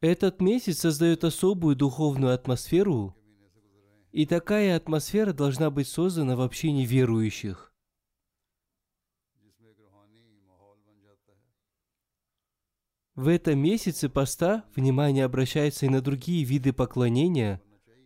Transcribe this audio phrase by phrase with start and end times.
[0.00, 3.14] Этот месяц создает особую духовную атмосферу,
[4.12, 7.74] и такая атмосфера должна быть создана в общении верующих.
[13.14, 17.60] В этом месяце поста внимание обращается и на другие виды поклонения,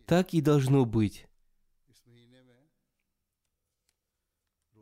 [0.05, 1.27] так и должно быть.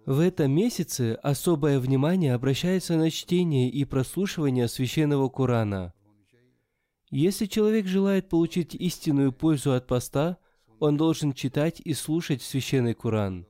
[0.07, 5.93] В этом месяце особое внимание обращается на чтение и прослушивание священного Корана.
[7.15, 10.39] Если человек желает получить истинную пользу от поста,
[10.79, 13.45] он должен читать и слушать священный Коран.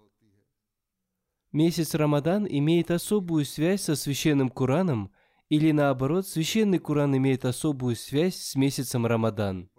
[1.53, 5.13] Месяц Рамадан имеет особую связь со священным Кораном,
[5.47, 9.69] или наоборот, священный Коран имеет особую связь с месяцем Рамадан.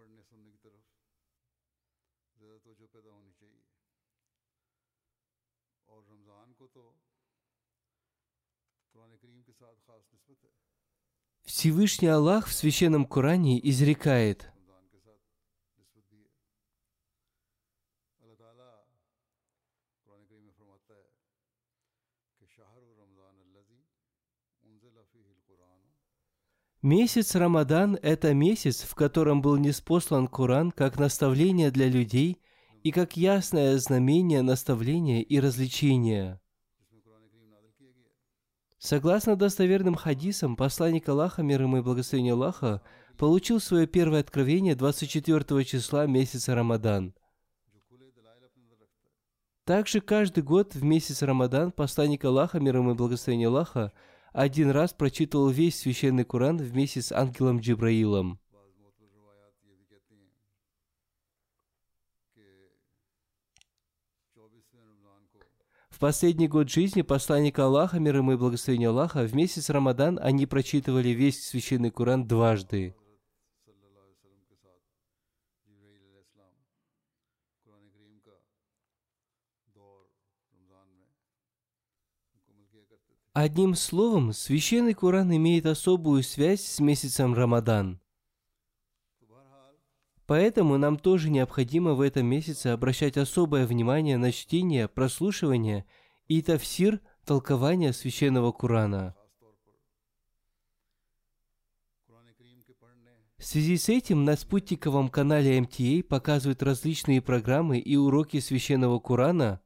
[11.57, 14.51] Всевышний Аллах в Священном Коране изрекает
[26.83, 32.43] Месяц Рамадан– это месяц, в котором был неспослан Коран как наставление для людей
[32.83, 36.41] и как ясное знамение наставления и развлечения.
[38.85, 42.83] Согласно достоверным хадисам, посланник Аллаха, мир ему и благословение Аллаха,
[43.17, 47.15] получил свое первое откровение 24 числа месяца Рамадан.
[49.65, 53.91] Также каждый год в месяц Рамадан посланник Аллаха, мир ему и благословение Аллаха,
[54.35, 58.39] один раз прочитывал весь священный Коран вместе с ангелом Джибраилом.
[65.94, 70.45] В последний год жизни посланника Аллаха, мир ему и благословение Аллаха, в месяц Рамадан они
[70.45, 72.95] прочитывали весь священный Коран дважды.
[83.33, 87.99] Одним словом, священный Коран имеет особую связь с месяцем Рамадан.
[90.27, 95.85] Поэтому нам тоже необходимо в этом месяце обращать особое внимание на чтение, прослушивание
[96.29, 99.15] и тафсир толкования священного Корана.
[103.37, 109.61] В связи с этим на спутниковом канале MTA показывают различные программы и уроки священного Корана.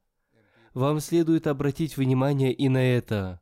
[0.73, 3.39] Вам следует обратить внимание и на это.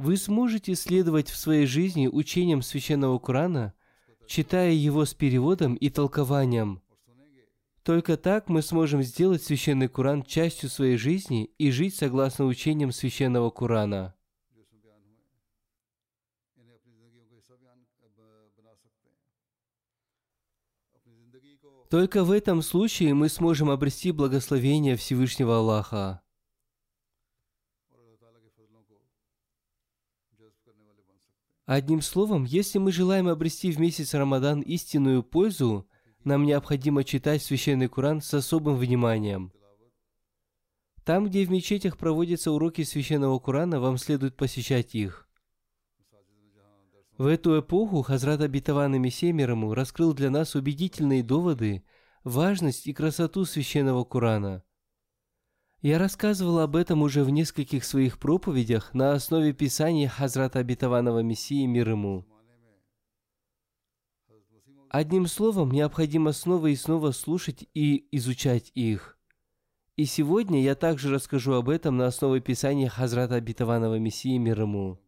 [0.00, 3.74] Вы сможете следовать в своей жизни учениям священного Корана,
[4.26, 6.80] читая его с переводом и толкованием.
[7.82, 13.50] Только так мы сможем сделать священный Коран частью своей жизни и жить согласно учениям священного
[13.50, 14.14] Корана.
[21.90, 26.22] Только в этом случае мы сможем обрести благословение Всевышнего Аллаха.
[31.70, 35.86] Одним словом, если мы желаем обрести в месяц Рамадан истинную пользу,
[36.24, 39.52] нам необходимо читать Священный Коран с особым вниманием.
[41.04, 45.28] Там, где в мечетях проводятся уроки Священного Корана, вам следует посещать их.
[47.16, 49.32] В эту эпоху Хазрат Абитаван Мессия
[49.72, 51.84] раскрыл для нас убедительные доводы
[52.24, 54.64] важность и красоту священного Корана.
[55.82, 61.64] Я рассказывал об этом уже в нескольких своих проповедях на основе писаний Хазрата Обетованного Мессии
[61.64, 62.26] мир ему.
[64.90, 69.16] Одним словом, необходимо снова и снова слушать и изучать их.
[69.96, 74.98] И сегодня я также расскажу об этом на основе писания Хазрата Обетованного Мессии мир ему.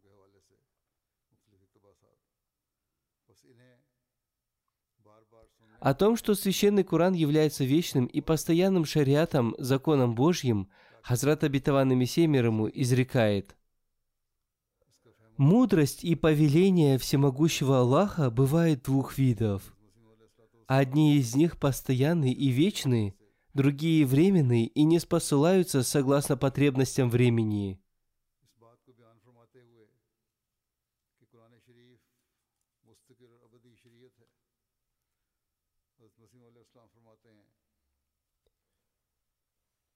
[5.83, 10.69] О том, что Священный Куран является вечным и постоянным шариатом, законом Божьим,
[11.01, 13.57] Хазрат Обетованный Мессия мир ему изрекает.
[15.35, 19.75] Мудрость и повеление всемогущего Аллаха бывает двух видов.
[20.67, 23.13] Одни из них постоянные и вечные,
[23.53, 27.82] другие временные и не спосылаются согласно потребностям времени.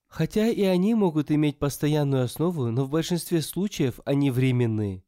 [0.07, 5.04] Хотя и они могут иметь постоянную основу, но в большинстве случаев они временные.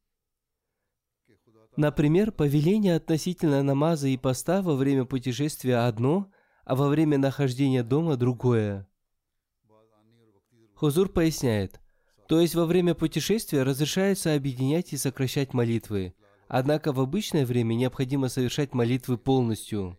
[1.78, 6.30] Например, повеление относительно намаза и поста во время путешествия одно,
[6.66, 8.88] а во время нахождения дома другое.
[10.76, 11.80] Хузур поясняет,
[12.28, 16.14] то есть во время путешествия разрешается объединять и сокращать молитвы,
[16.48, 19.98] однако в обычное время необходимо совершать молитвы полностью.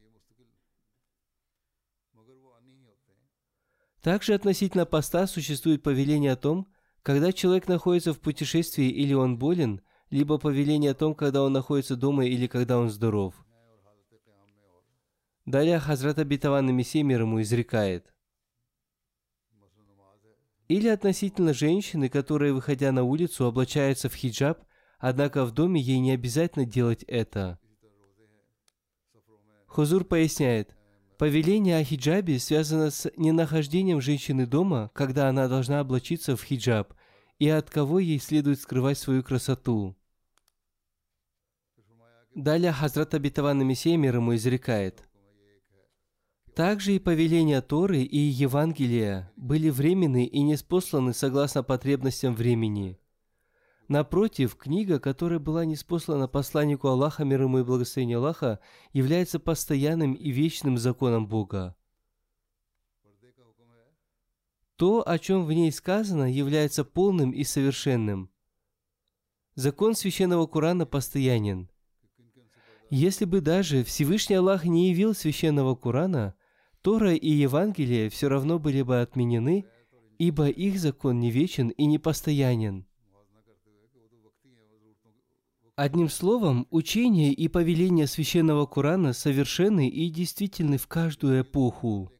[4.02, 6.68] Также относительно поста существует повеление о том,
[7.02, 11.96] когда человек находится в путешествии или он болен, либо повеление о том, когда он находится
[11.96, 13.34] дома или когда он здоров.
[15.46, 18.12] Далее Хазрат Абитаван Мессия мир ему изрекает.
[20.68, 24.62] Или относительно женщины, которая, выходя на улицу, облачается в хиджаб,
[24.98, 27.58] однако в доме ей не обязательно делать это.
[29.66, 30.76] Хузур поясняет,
[31.20, 36.94] повеление о хиджабе связано с ненахождением женщины дома, когда она должна облачиться в хиджаб,
[37.38, 39.94] и от кого ей следует скрывать свою красоту.
[42.34, 45.06] Далее Хазрат Абитаван Мессия мир ему изрекает.
[46.54, 52.98] Также и повеления Торы и Евангелия были временны и не спосланы согласно потребностям времени.
[53.90, 58.60] Напротив, книга, которая была неспослана посланнику Аллаха, мир ему и благословение Аллаха,
[58.92, 61.74] является постоянным и вечным законом Бога.
[64.76, 68.30] То, о чем в ней сказано, является полным и совершенным.
[69.56, 71.68] Закон священного Корана постоянен.
[72.90, 76.36] Если бы даже Всевышний Аллах не явил священного Корана,
[76.80, 79.66] Тора и Евангелие все равно были бы отменены,
[80.18, 82.86] ибо их закон не вечен и не постоянен.
[85.82, 92.12] Одним словом, учение и повеление священного Корана совершенны и действительны в каждую эпоху.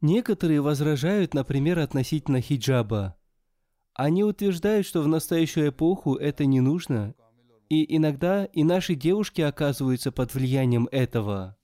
[0.00, 3.16] Некоторые возражают, например, относительно хиджаба.
[3.94, 7.16] Они утверждают, что в настоящую эпоху это не нужно,
[7.68, 11.58] и иногда и наши девушки оказываются под влиянием этого.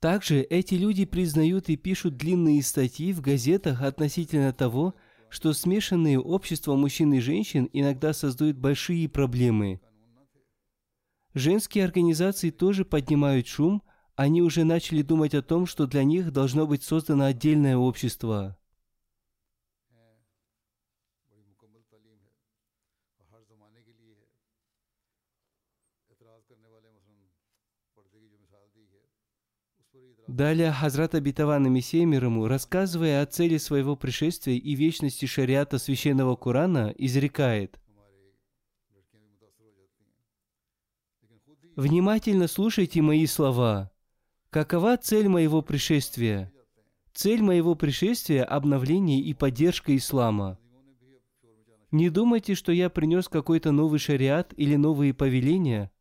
[0.00, 4.96] Также эти люди признают и пишут длинные статьи в газетах относительно того,
[5.54, 9.80] смешанные общества мужчин и женщин иногда создают большие проблемы.
[11.32, 13.82] Женские организации тоже поднимают шум,
[14.14, 18.58] они уже начали думать о том, что для них должно быть создано отдельное общество.
[30.32, 37.78] Далее Хазрат Абитаван Мессиемирому, рассказывая о цели своего пришествия и вечности шариата Священного Корана, изрекает.
[41.76, 43.92] «Внимательно слушайте мои слова.
[44.48, 46.50] Какова цель моего пришествия?
[47.12, 50.58] Цель моего пришествия– обновление и поддержка ислама.
[51.90, 55.92] Не думайте, что я принес какой-то новый шариат или новые повеления,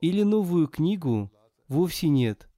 [0.00, 1.30] или новую книгу.
[1.68, 2.49] Вовсе нет.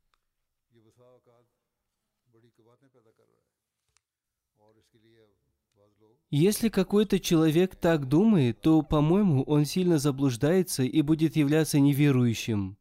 [6.34, 12.78] Если какой-то человек так думает, то, по-моему, он сильно заблуждается и будет являться неверующим.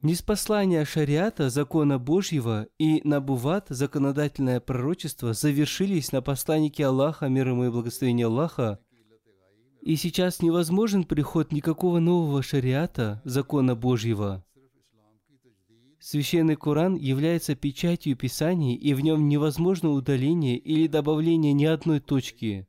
[0.00, 7.70] Неспослание шариата, закона Божьего, и набуват, законодательное пророчество, завершились на посланнике Аллаха, мир ему и
[7.70, 8.78] благословение Аллаха,
[9.82, 14.42] и сейчас невозможен приход никакого нового шариата, закона Божьего.
[16.04, 22.66] Священный Коран является печатью Писаний, и в нем невозможно удаление или добавление ни одной точки.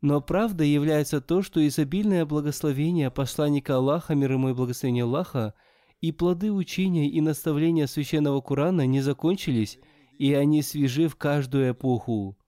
[0.00, 5.54] Но правда является то, что изобильное благословение посланника Аллаха, мир ему и благословение Аллаха,
[6.00, 9.80] и плоды учения и наставления Священного Корана не закончились,
[10.16, 12.38] и они свежи в каждую эпоху.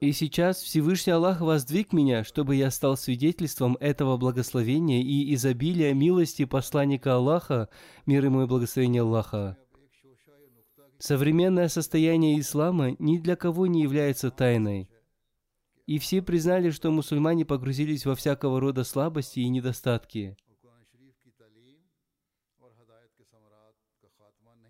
[0.00, 6.44] И сейчас Всевышний Аллах воздвиг меня, чтобы я стал свидетельством этого благословения и изобилия милости
[6.44, 7.68] посланника Аллаха,
[8.06, 9.56] мир ему и благословение Аллаха.
[10.98, 14.88] Современное состояние ислама ни для кого не является тайной.
[15.86, 20.36] И все признали, что мусульмане погрузились во всякого рода слабости и недостатки.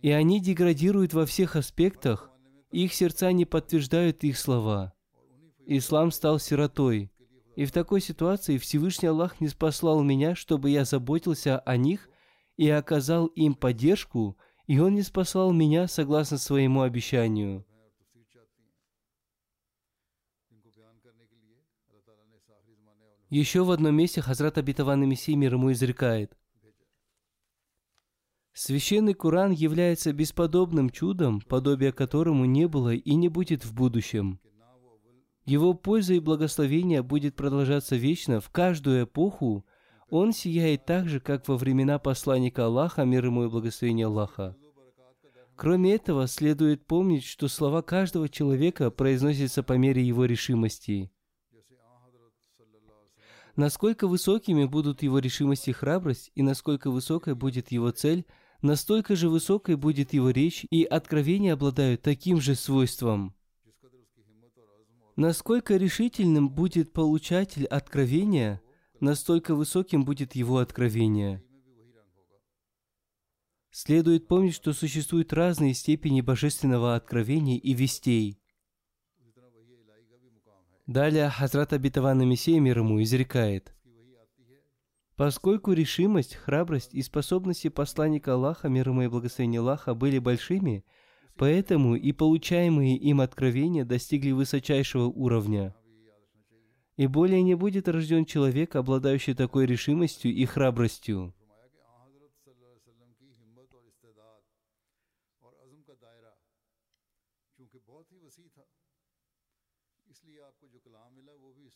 [0.01, 2.31] И они деградируют во всех аспектах,
[2.71, 4.95] их сердца не подтверждают их слова–
[5.71, 7.13] Ислам стал сиротой.
[7.55, 12.09] И в такой ситуации Всевышний Аллах не спаслал меня, чтобы я заботился о них
[12.57, 17.67] и оказал им поддержку, и Он не спасал меня согласно своему обещанию.
[23.29, 26.35] Еще в одном месте Хазрат Абитаван Мессии мир ему изрекает.
[28.55, 34.41] Священный Куран является бесподобным чудом, подобия которому не было и не будет в будущем.
[35.49, 39.65] Его польза и благословение будет продолжаться вечно в каждую эпоху.
[40.11, 44.55] Он сияет так же, как во времена посланника Аллаха, мир ему и благословение Аллаха.
[45.57, 51.11] Кроме этого, следует помнить, что слова каждого человека произносятся по мере его решимости.
[53.57, 58.27] Насколько высокими будут его решимость и храбрость, и насколько высокой будет его цель,
[58.61, 63.35] настолько же высокой будет его речь, и откровения обладают таким же свойством–
[65.19, 68.63] Насколько решительным будет получатель откровения,
[69.01, 71.43] настолько высоким будет его откровение.
[73.73, 78.41] Следует помнить, что существуют разные степени божественного откровения и вестей.
[80.87, 83.75] Далее Хазрат Абитавана Мессия мир ему изрекает.
[85.17, 90.85] Поскольку решимость, храбрость и способности посланника Аллаха, мир ему и благословения Аллаха, были большими–
[91.39, 95.73] Поэтому и получаемые им откровения достигли высочайшего уровня.
[96.97, 101.33] И более не будет рожден человек, обладающий такой решимостью и храбростью.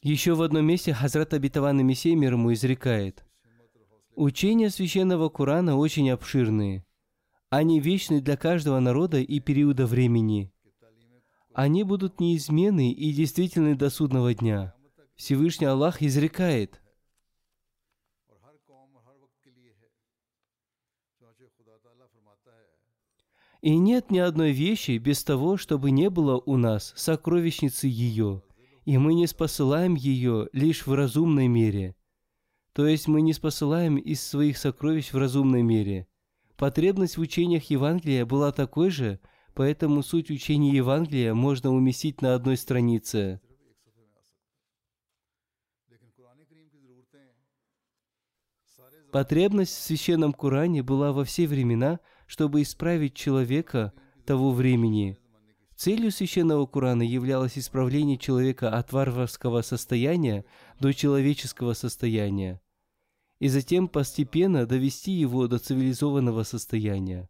[0.03, 3.25] Еще в одном месте Хазрат Абитаван Мессия мир ему изрекает.
[4.17, 6.85] Учения священного Корана очень обширные–
[7.53, 10.51] они вечны для каждого народа и периода времени.
[11.53, 14.75] Они будут неизменны и действительны до судного дня.
[15.17, 16.81] Всевышний Аллах изрекает.
[23.61, 28.43] И нет ни одной вещи без того, чтобы не было у нас сокровищницы ее,
[28.87, 31.97] и мы не спосылаем ее лишь в разумной мере.
[32.73, 36.07] То есть мы не спосылаем из своих сокровищ в разумной мере–
[36.63, 39.19] Потребность в учениях Евангелия была такой же,
[39.53, 43.41] поэтому суть учения Евангелия можно уместить на одной странице.
[49.11, 53.93] Потребность в священном Коране была во все времена, чтобы исправить человека
[54.25, 55.19] того времени.
[55.75, 60.45] Целью священного Корана являлось исправление человека от варварского состояния
[60.79, 62.63] до человеческого состояния
[63.43, 67.29] и затем постепенно довести его до цивилизованного состояния.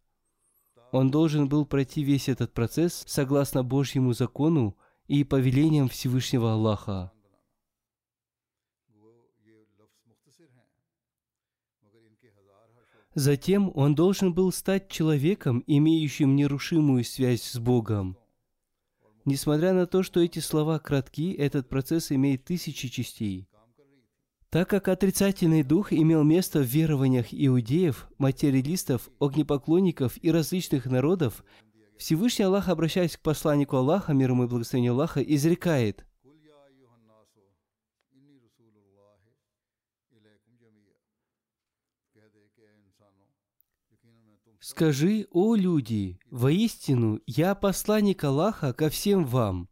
[0.91, 4.77] Он должен был пройти весь этот процесс согласно Божьему закону
[5.07, 7.11] и повелениям Всевышнего Аллаха.
[13.15, 18.19] Затем он должен был стать человеком, имеющим нерушимую связь с Богом.
[19.25, 23.47] Несмотря на то, что эти слова кратки, этот процесс имеет тысячи частей.
[24.53, 31.43] Так как отрицательный дух имел место в верованиях иудеев, материалистов, огнепоклонников и различных народов,
[31.97, 36.05] Всевышний Аллах, обращаясь к посланнику Аллаха, мир ему и благословение Аллаха, изрекает
[44.59, 49.67] «Скажи, о люди, воистину, я посланник Аллаха ко всем вам».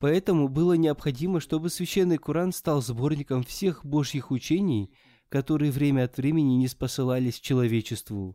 [0.00, 4.90] Поэтому было необходимо, чтобы Священный Коран стал сборником всех Божьих учений,
[5.28, 8.34] которые время от времени не спосылались человечеству.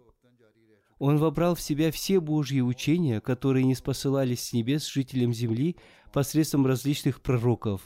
[1.00, 5.75] Он вобрал в себя все Божьи учения, которые не спосылались с небес жителям земли
[6.13, 7.81] посредством различных пророков.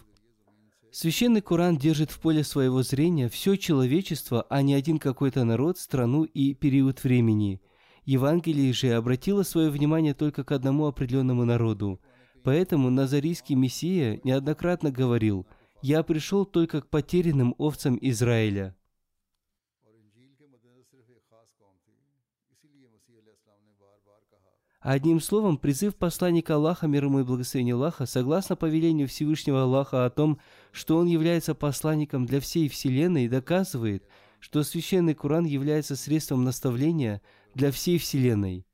[0.91, 6.24] Священный Коран держит в поле своего зрения все человечество, а не один какой-то народ, страну
[6.25, 7.62] и период времени.
[8.03, 12.01] Евангелие же обратило свое внимание только к одному определенному народу–
[12.43, 15.46] Поэтому Назарийский Мессия неоднократно говорил,
[15.81, 18.75] «Я пришел только к потерянным овцам Израиля».
[24.81, 30.10] Одним словом, призыв посланника Аллаха, мир ему и благословение Аллаха, согласно повелению Всевышнего Аллаха о
[30.10, 30.39] том,
[30.72, 34.08] что он является посланником для всей Вселенной, доказывает,
[34.39, 37.22] что Священный Куран является средством наставления
[37.55, 38.65] для всей Вселенной.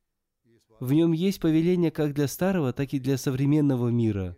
[0.80, 4.36] В нем есть повеление как для старого, так и для современного мира.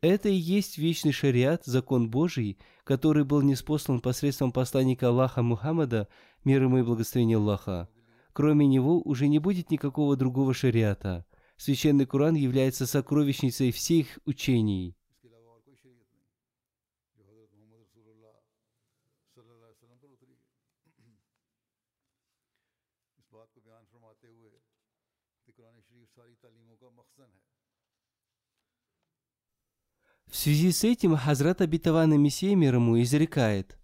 [0.00, 6.08] Это и есть вечный шариат, закон Божий, который был неспослан посредством посланника Аллаха Мухаммада,
[6.44, 7.88] мир ему и благословение Аллаха.
[8.32, 11.24] Кроме него уже не будет никакого другого шариата.
[11.56, 14.96] Священный Коран является сокровищницей всех учений.
[30.32, 33.76] В связи с этим Хазрат Абитаван Мессия мир ему изрекает.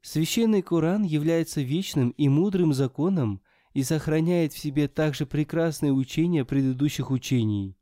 [0.00, 3.42] Священный Коран является вечным и мудрым законом
[3.74, 7.76] и сохраняет в себе также прекрасные учения предыдущих учений.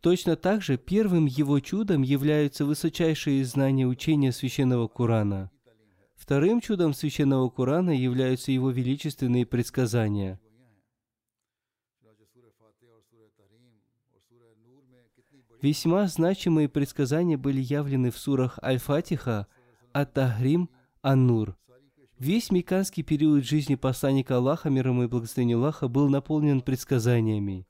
[0.00, 5.50] Точно так же первым его чудом являются высочайшие знания учения Священного Корана.
[6.16, 10.40] Вторым чудом Священного Корана являются его величественные предсказания–
[15.64, 19.46] Весьма значимые предсказания были явлены в сурах Аль-Фатиха,
[19.94, 20.68] Ат-Тахрим,
[21.00, 21.56] Ан-Нур.
[22.18, 27.66] Весь меканский период жизни посланника Аллаха, мир ему и благословения Аллаха, был наполнен предсказаниями.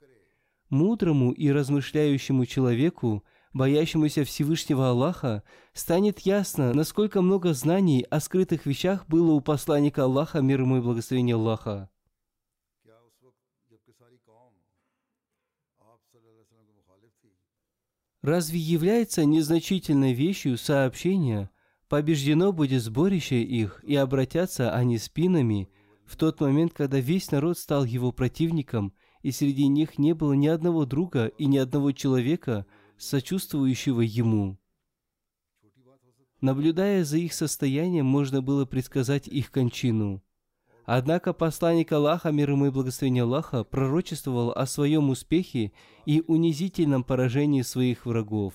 [0.69, 3.23] Мудрому и размышляющему человеку,
[3.53, 10.41] боящемуся Всевышнего Аллаха, станет ясно, насколько много знаний о скрытых вещах было у посланника Аллаха,
[10.41, 11.89] мир ему и благословения Аллаха.
[18.25, 21.51] Разве является незначительной вещью сообщение
[21.87, 25.69] «побеждено будет сборище их, и обратятся они спинами»
[26.07, 30.47] в тот момент, когда весь народ стал его противником, и среди них не было ни
[30.47, 32.65] одного друга и ни одного человека,
[32.97, 34.57] сочувствующего ему.
[36.41, 40.23] Наблюдая за их состоянием, можно было предсказать их кончину.
[40.85, 45.71] Однако посланник Аллаха, мир ему и благословение Аллаха, пророчествовал о своем успехе
[46.05, 48.53] и унизительном поражении своих врагов.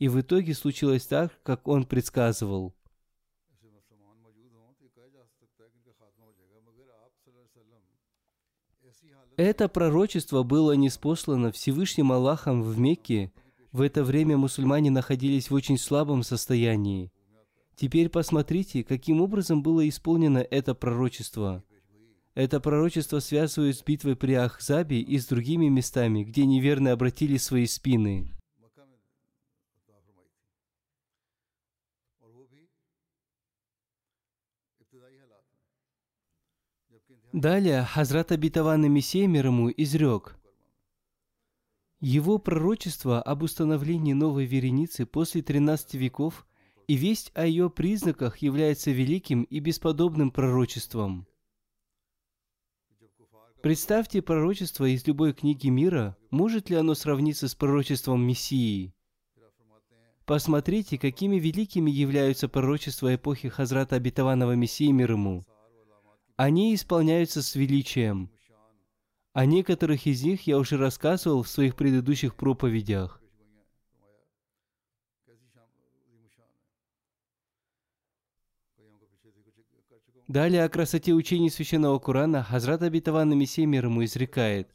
[0.00, 2.74] И в итоге случилось так, как он предсказывал.
[9.36, 13.32] Это пророчество было неспослано Всевышним Аллахом в Мекке.
[13.72, 17.12] В это время мусульмане находились в очень слабом состоянии–
[17.80, 21.64] Теперь посмотрите, каким образом было исполнено это пророчество.
[22.34, 27.64] Это пророчество связывают с битвой при Ахзабе и с другими местами, где неверно обратили свои
[27.64, 28.34] спины.
[37.32, 40.36] Далее Хазрат обетованный Мессия мир ему изрек.
[42.00, 46.46] Его пророчество об установлении новой вереницы после 13 веков
[46.90, 51.24] и весть о ее признаках является великим и бесподобным пророчеством.
[53.62, 58.92] Представьте пророчество из любой книги мира, может ли оно сравниться с пророчеством Мессии?
[60.24, 65.44] Посмотрите, какими великими являются пророчества эпохи Хазрата Обетованного Мессии мир ему.
[66.34, 68.32] Они исполняются с величием.
[69.32, 73.19] О некоторых из них я уже рассказывал в своих предыдущих проповедях.
[80.30, 84.68] Далее о красоте учений Священного Корана Хазрат Абитаван Мессия мир ему изрекает.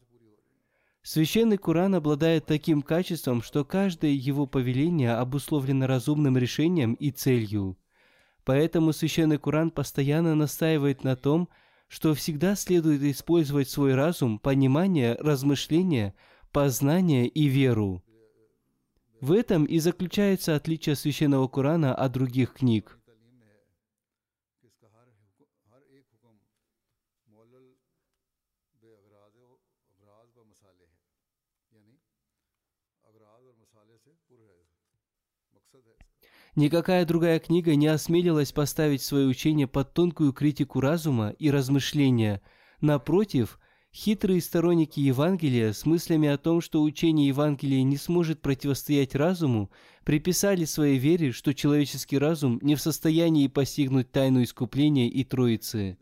[1.01, 7.77] Священный Коран обладает таким качеством, что каждое его повеление обусловлено разумным решением и целью.
[8.43, 11.47] Поэтому Священный Коран постоянно настаивает на том,
[11.87, 16.15] что всегда следует использовать свой разум, понимание, размышление,
[16.51, 18.03] познание и веру.
[19.21, 22.99] В этом и заключается отличие Священного Корана от других книг.
[36.55, 42.41] Никакая другая книга не осмелилась поставить свое учение под тонкую критику разума и размышления.
[42.79, 43.59] Напротив,
[43.93, 49.69] хитрые сторонники Евангелия с мыслями о том, что учение Евангелия не сможет противостоять разуму,
[50.05, 55.97] приписали своей вере, что человеческий разум не в состоянии постигнуть тайну искупления и Троицы.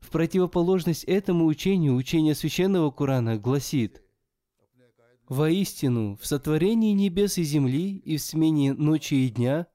[0.00, 4.02] В противоположность этому учению, учение Священного Корана гласит,
[5.28, 9.66] «Воистину, в сотворении небес и земли и в смене ночи и дня,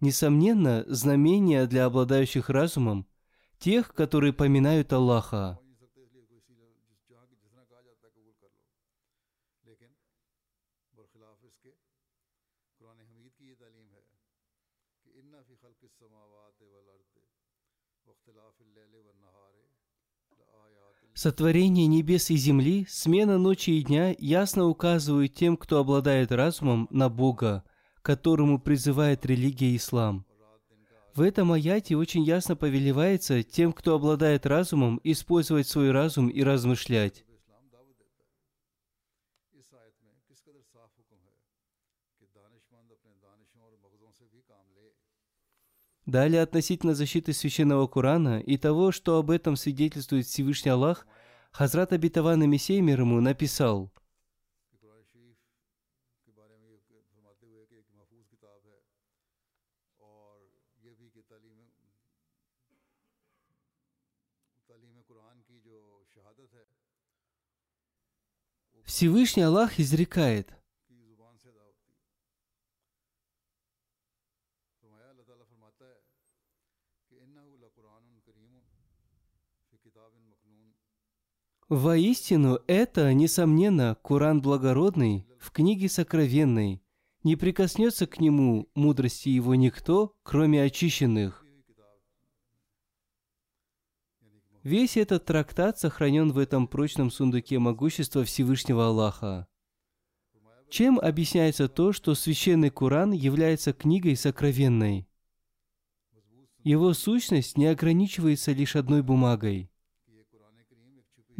[0.00, 3.06] несомненно, знамения для обладающих разумом,
[3.58, 5.58] тех, которые поминают Аллаха».
[21.22, 27.10] Сотворение небес и земли, смена ночи и дня ясно указывают тем, кто обладает разумом, на
[27.10, 27.62] Бога,
[28.00, 30.24] которому призывает религия ислам.
[31.14, 37.22] В этом аяте очень ясно повелевается тем, кто обладает разумом, использовать свой разум и размышлять.
[46.10, 51.06] Далее относительно защиты священного Корана и того, что об этом свидетельствует Всевышний Аллах,
[51.52, 53.92] Хазрат Абитаван Мессия мир ему написал.
[68.84, 70.52] Всевышний Аллах изрекает–
[81.70, 86.82] Воистину, это, несомненно, Куран Благородный в книге Сокровенной.
[87.22, 91.46] Не прикоснется к нему мудрости его никто, кроме очищенных.
[94.64, 99.46] Весь этот трактат сохранен в этом прочном сундуке могущества Всевышнего Аллаха.
[100.70, 105.06] Чем объясняется то, что священный Куран является книгой сокровенной?
[106.64, 109.70] Его сущность не ограничивается лишь одной бумагой–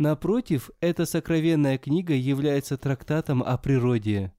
[0.01, 4.33] Напротив, эта сокровенная книга является трактатом о природе.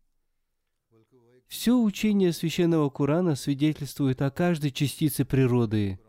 [1.47, 5.99] Все учение священного Курана свидетельствует о каждой частице природы.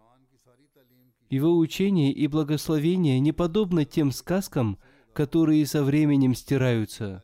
[1.29, 4.79] Его учение и благословение не подобно тем сказкам,
[5.13, 7.23] которые со временем стираются.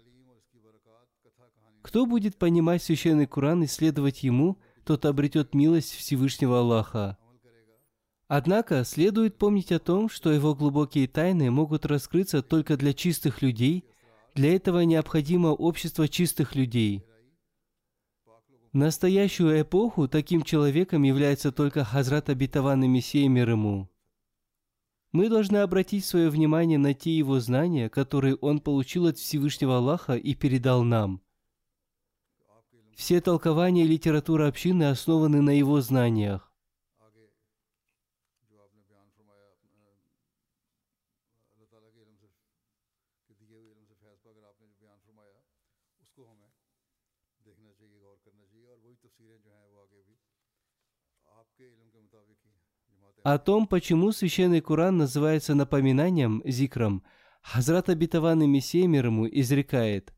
[1.80, 7.16] Кто будет понимать священный Куран и следовать ему, тот обретет милость Всевышнего Аллаха.
[8.28, 13.86] Однако следует помнить о том, что его глубокие тайны могут раскрыться только для чистых людей,
[14.34, 17.04] для этого необходимо общество чистых людей.
[18.72, 23.88] В настоящую эпоху таким человеком является только Хазрат Абитаван и Мессия мир ему.
[25.10, 30.16] Мы должны обратить свое внимание на те его знания, которые он получил от Всевышнего Аллаха
[30.16, 31.22] и передал нам.
[32.94, 36.47] Все толкования и литература общины основаны на его знаниях.
[53.30, 57.02] О том, почему священный Куран называется напоминанием, зикром,
[57.42, 60.14] Хазрат Абитаван Мессия Мирому изрекает.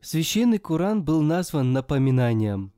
[0.00, 2.72] Священный Куран был назван напоминанием.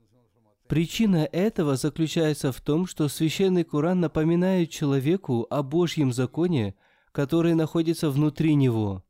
[0.67, 6.75] Причина этого заключается в том, что священный Куран напоминает человеку о Божьем законе,
[7.13, 9.05] который находится внутри него.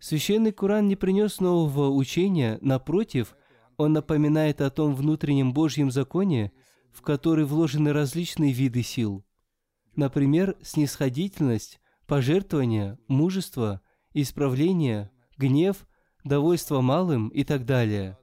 [0.00, 3.36] Священный Куран не принес нового учения, напротив,
[3.76, 6.50] он напоминает о том внутреннем Божьем законе,
[6.92, 9.24] в который вложены различные виды сил.
[9.96, 13.80] Например, снисходительность, пожертвование, мужество,
[14.12, 15.86] исправление, гнев,
[16.24, 18.18] довольство малым и так далее.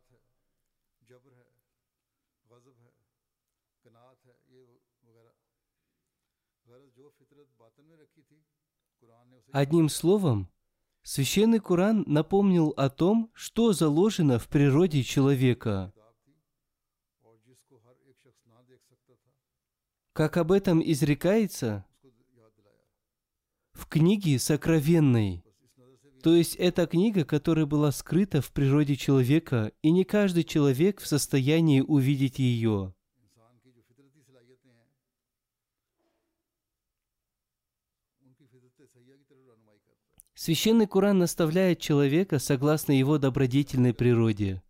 [9.51, 10.49] Одним словом,
[11.07, 15.93] Священный Куран напомнил о том, что заложено в природе человека.
[20.15, 21.85] как об этом изрекается
[23.73, 25.43] в книге сокровенной.
[26.23, 31.05] То есть это книга, которая была скрыта в природе человека, и не каждый человек в
[31.05, 32.95] состоянии увидеть ее.
[40.33, 44.63] Священный Куран наставляет человека согласно его добродетельной природе.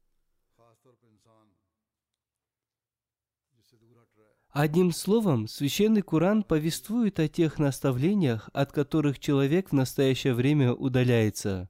[4.55, 11.69] Одним словом, священный Куран повествует о тех наставлениях, от которых человек в настоящее время удаляется.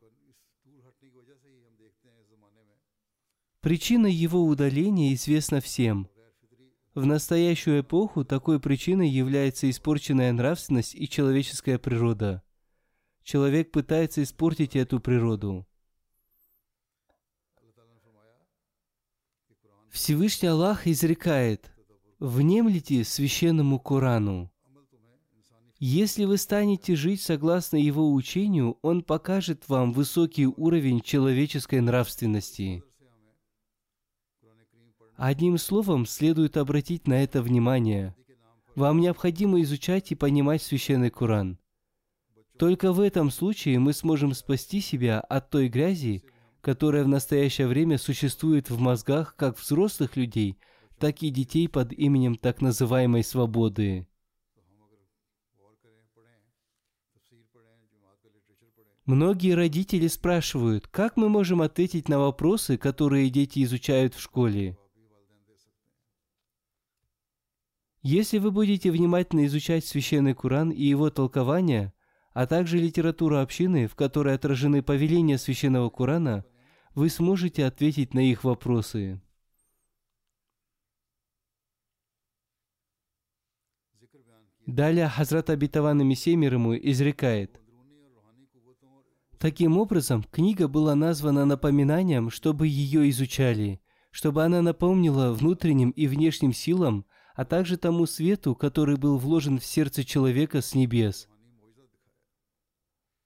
[3.60, 6.08] Причина его удаления известна всем.
[6.94, 12.44] В настоящую эпоху такой причиной является испорченная нравственность и человеческая природа.
[13.24, 15.66] Человек пытается испортить эту природу.
[19.90, 21.72] Всевышний Аллах изрекает–
[22.20, 24.52] «Внемлите священному Корану».
[25.80, 32.82] Если вы станете жить согласно его учению, он покажет вам высокий уровень человеческой нравственности.
[35.18, 38.16] Одним словом, следует обратить на это внимание.
[38.76, 41.58] Вам необходимо изучать и понимать священный Коран.
[42.58, 46.24] Только в этом случае мы сможем спасти себя от той грязи,
[46.62, 50.58] которая в настоящее время существует в мозгах как взрослых людей,
[50.98, 54.08] так и детей под именем так называемой свободы.
[59.06, 64.78] Многие родители спрашивают, как мы можем ответить на вопросы, которые дети изучают в школе.
[68.02, 71.94] Если вы будете внимательно изучать Священный Куран и его толкования,
[72.34, 76.44] а также литературу общины, в которой отражены повеления Священного Курана,
[76.96, 79.22] вы сможете ответить на их вопросы.
[84.66, 87.60] Далее Хазрат Абитаван Мессия мир ему изрекает–
[89.46, 96.54] Таким образом, книга была названа напоминанием, чтобы ее изучали, чтобы она напомнила внутренним и внешним
[96.54, 101.28] силам, а также тому свету, который был вложен в сердце человека с небес.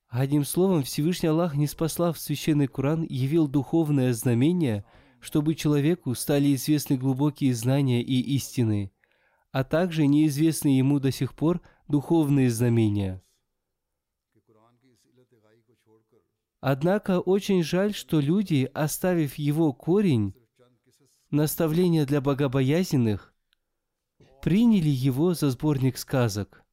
[0.10, 4.84] Одним словом, Всевышний Аллах, не спасла в священный Коран, явил духовное знамение,
[5.20, 8.92] чтобы человеку стали известны глубокие знания и истины,
[9.52, 13.22] а также неизвестные ему до сих пор духовные знамения–
[16.62, 20.34] Однако очень жаль, что люди, оставив его корень,
[21.32, 23.34] наставления для богобоязненных,
[24.42, 26.64] приняли его за сборник сказок.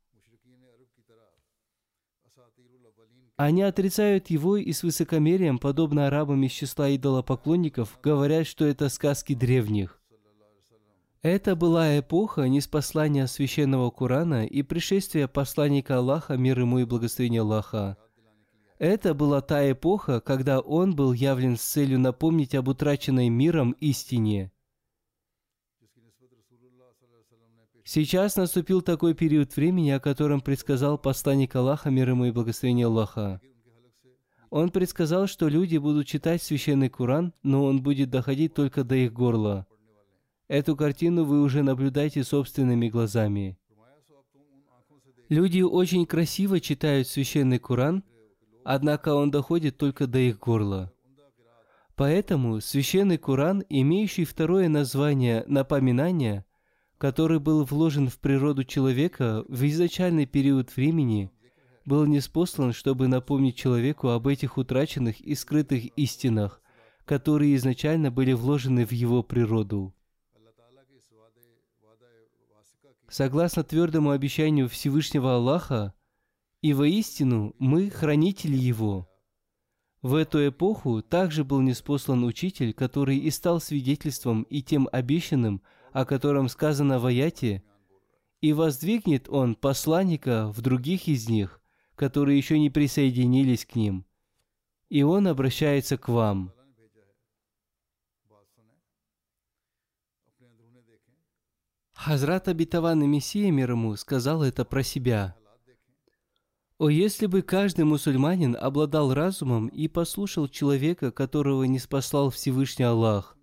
[3.37, 9.35] Они отрицают его и с высокомерием, подобно арабам из числа идолопоклонников, говорят, что это сказки
[9.35, 10.01] древних.
[11.23, 17.97] Это была эпоха неспослания священного Корана и пришествия посланника Аллаха, мир ему и благословения Аллаха.
[18.79, 24.53] Это была та эпоха, когда он был явлен с целью напомнить об утраченной миром истине.
[27.85, 33.41] Сейчас наступил такой период времени, о котором предсказал посланник Аллаха, мир ему и благословение Аллаха.
[34.51, 39.13] Он предсказал, что люди будут читать священный Куран, но он будет доходить только до их
[39.13, 39.67] горла.
[40.49, 43.59] Эту картину вы уже наблюдаете собственными глазами.
[45.29, 48.05] Люди очень красиво читают священный Куран–
[48.67, 50.93] однако он доходит только до их горла.
[51.95, 56.45] Поэтому священный Куран, имеющий второе название «напоминание»,
[56.99, 61.31] который был вложен в природу человека в изначальный период времени,
[61.85, 66.61] был неспослан, чтобы напомнить человеку об этих утраченных и скрытых истинах,
[67.05, 69.95] которые изначально были вложены в его природу.
[73.09, 75.95] Согласно твердому обещанию Всевышнего Аллаха,
[76.61, 79.09] и воистину мы хранители Его.
[80.03, 86.05] В эту эпоху также был неспослан учитель, который и стал свидетельством и тем обещанным, о
[86.05, 87.63] котором сказано в аяте,
[88.41, 91.61] «И воздвигнет он посланника в других из них,
[91.95, 94.05] которые еще не присоединились к ним,
[94.89, 96.56] и он обращается к вам».
[101.97, 105.35] Хазрат и Мессия мир ему сказал это про себя–
[106.79, 113.39] о, если бы каждый мусульманин обладал разумом и послушал человека, которого не спасал Всевышний Аллах.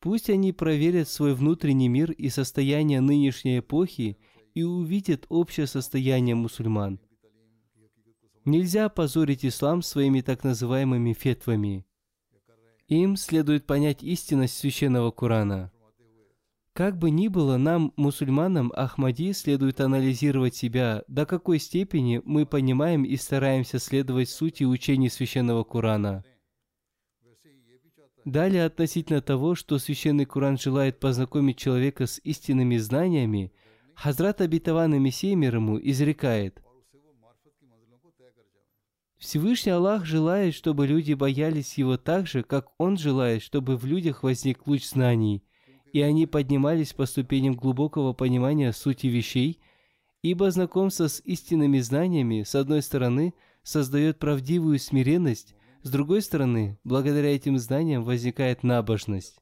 [0.00, 4.16] Пусть они проверят свой внутренний мир и состояние нынешней эпохи
[4.54, 6.98] и увидят общее состояние мусульман.
[8.46, 11.84] Нельзя позорить ислам своими так называемыми фетвами.
[12.88, 15.72] Им следует понять истинность священного Корана–
[16.76, 23.02] как бы ни было, нам, мусульманам Ахмади, следует анализировать себя, до какой степени мы понимаем
[23.02, 26.22] и стараемся следовать сути учений Священного Корана.
[28.26, 33.52] Далее, относительно того, что Священный Коран желает познакомить человека с истинными знаниями,
[33.94, 36.62] Хазрат Абитаван Мессия мир ему изрекает,
[39.16, 44.22] Всевышний Аллах желает, чтобы люди боялись Его так же, как Он желает, чтобы в людях
[44.22, 45.42] возник луч знаний–
[45.96, 49.60] и они поднимались по ступеням глубокого понимания сути вещей,
[50.20, 53.32] ибо знакомство с истинными знаниями, с одной стороны,
[53.62, 59.38] создает правдивую смиренность, С другой стороны, благодаря этим знаниям возникает набожность.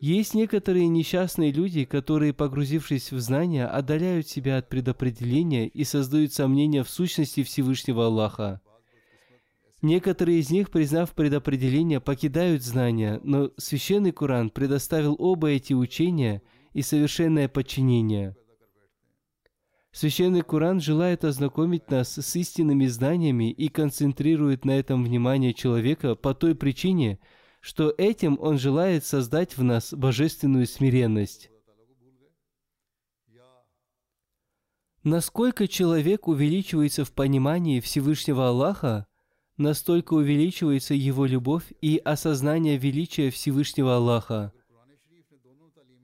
[0.00, 6.82] Есть некоторые несчастные люди, которые, погрузившись в знания, отдаляют себя от предопределения и создают сомнения
[6.82, 8.60] в сущности Всевышнего Аллаха.
[9.82, 16.82] Некоторые из них, признав предопределение, покидают знания, но Священный Коран предоставил оба эти учения и
[16.82, 18.36] совершенное подчинение.
[19.92, 26.34] Священный Коран желает ознакомить нас с истинными знаниями и концентрирует на этом внимание человека по
[26.34, 27.18] той причине,
[27.60, 31.50] что этим он желает создать в нас божественную смиренность.
[35.02, 39.06] Насколько человек увеличивается в понимании Всевышнего Аллаха,
[39.56, 44.52] настолько увеличивается его любовь и осознание величия Всевышнего Аллаха.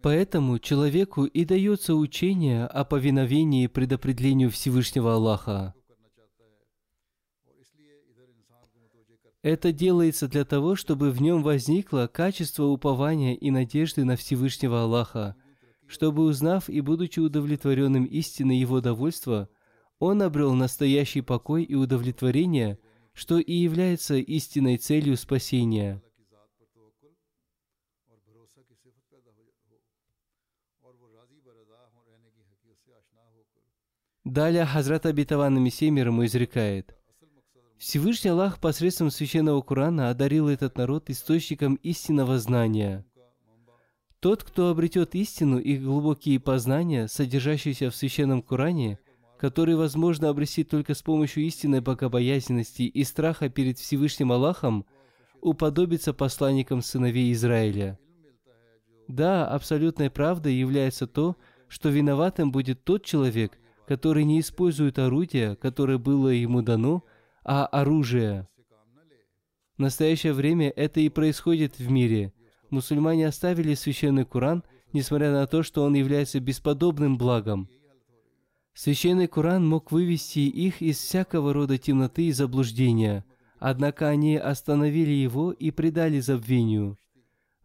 [0.03, 5.75] Поэтому человеку и дается учение о повиновении предопределению Всевышнего Аллаха.
[9.43, 15.35] Это делается для того, чтобы в нем возникло качество упования и надежды на Всевышнего Аллаха,
[15.88, 19.49] чтобы, узнав и будучи удовлетворенным истиной Его довольства,
[19.99, 22.79] он обрел настоящий покой и удовлетворение,
[23.12, 26.03] что и является истинной целью спасения.
[34.25, 36.96] Далее Хазрат Абитаван Мессия ему изрекает–
[37.83, 43.05] Всевышний Аллах посредством священного Корана одарил этот народ источником истинного знания.
[44.20, 49.01] Тот, кто обретет истину и глубокие познания, содержащиеся в священном Коране,
[49.42, 54.87] который возможно обрести только с помощью истинной богобоязненности и страха перед Всевышним Аллахом,
[55.40, 57.98] уподобится посланникам сыновей Израиля.
[59.09, 65.98] Да, абсолютной правдой является то, что виноватым будет тот человек, который не использует орудие, которое
[65.98, 67.02] было ему дано,
[67.44, 68.46] а оружие.
[69.76, 72.33] В настоящее время это и происходит в мире.
[72.70, 77.68] Мусульмане оставили священный Коран, несмотря на то, что он является бесподобным благом.
[78.74, 83.24] Священный Коран мог вывести их из всякого рода темноты и заблуждения,
[83.58, 86.98] однако они остановили его и предали забвению.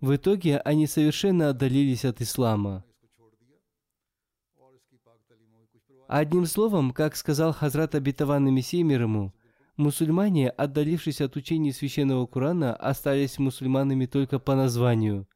[0.02, 2.84] В итоге они совершенно отдалились от ислама.
[6.08, 9.34] Одним словом, как сказал Хазрат Абитаван Мессия мир ему,
[9.78, 15.28] Мусульмане, отдалившись от учений священного Корана, остались мусульманами только по названию.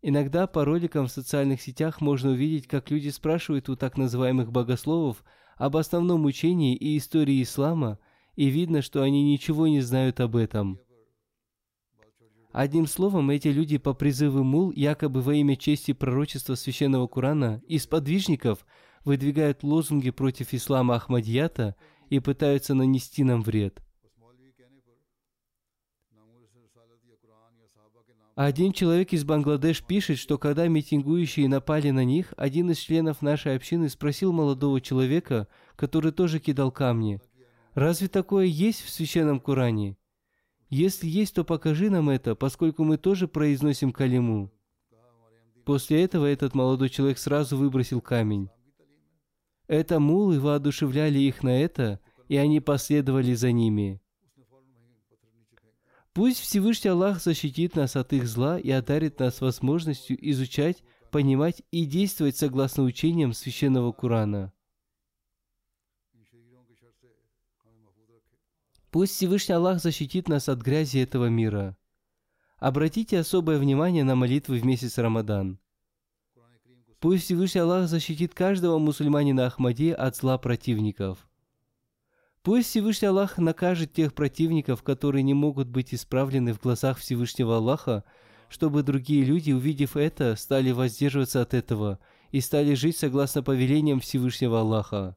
[0.00, 5.24] Иногда по роликам в социальных сетях можно увидеть, как люди спрашивают у так называемых богословов
[5.56, 7.98] об основном учении и истории ислама,
[8.36, 10.78] и видно, что они ничего не знают об этом.
[12.52, 17.86] Одним словом, эти люди по призыву мул, якобы во имя чести пророчества священного Корана, из
[17.86, 18.64] подвижников
[19.04, 21.74] выдвигают лозунги против ислама Ахмадията–
[22.10, 23.82] и пытаются нанести нам вред.
[28.38, 33.56] Один человек из Бангладеш пишет, что когда митингующие напали на них, один из членов нашей
[33.56, 37.20] общины спросил молодого человека, который тоже кидал камни,
[37.74, 39.96] «Разве такое есть в Священном Коране?
[40.70, 44.52] Если есть, то покажи нам это, поскольку мы тоже произносим калиму».
[45.64, 48.50] После этого этот молодой человек сразу выбросил камень.
[49.66, 51.98] Это мулы воодушевляли их на это,
[52.28, 54.00] и они последовали за ними.
[56.18, 61.86] Пусть Всевышний Аллах защитит нас от их зла и одарит нас возможностью изучать, понимать и
[61.86, 64.52] действовать согласно учениям Священного Корана.
[68.90, 71.76] Пусть Всевышний Аллах защитит нас от грязи этого мира.
[72.56, 75.60] Обратите особое внимание на молитвы в месяц Рамадан.
[76.98, 81.27] Пусть Всевышний Аллах защитит каждого мусульманина Ахмади от зла противников.
[82.42, 88.04] Пусть Всевышний Аллах накажет тех противников, которые не могут быть исправлены в глазах Всевышнего Аллаха,
[88.48, 91.98] чтобы другие люди, увидев это, стали воздерживаться от этого
[92.30, 95.16] и стали жить согласно повелениям Всевышнего Аллаха.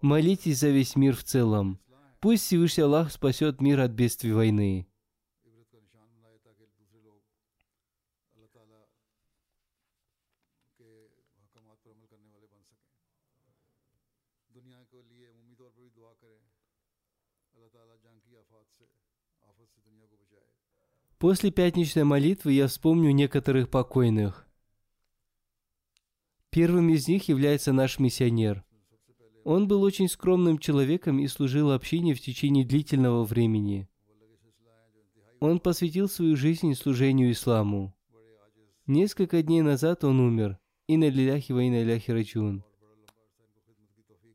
[0.00, 1.80] Молитесь за весь мир в целом.
[2.20, 4.86] Пусть Всевышний Аллах спасет мир от бедствий войны.
[21.24, 24.46] После пятничной молитвы я вспомню некоторых покойных.
[26.50, 28.62] Первым из них является наш миссионер.
[29.42, 33.88] Он был очень скромным человеком и служил общине в течение длительного времени.
[35.40, 37.96] Он посвятил свою жизнь служению исламу.
[38.86, 40.58] Несколько дней назад он умер.
[40.88, 42.64] Инна лиляхи ва.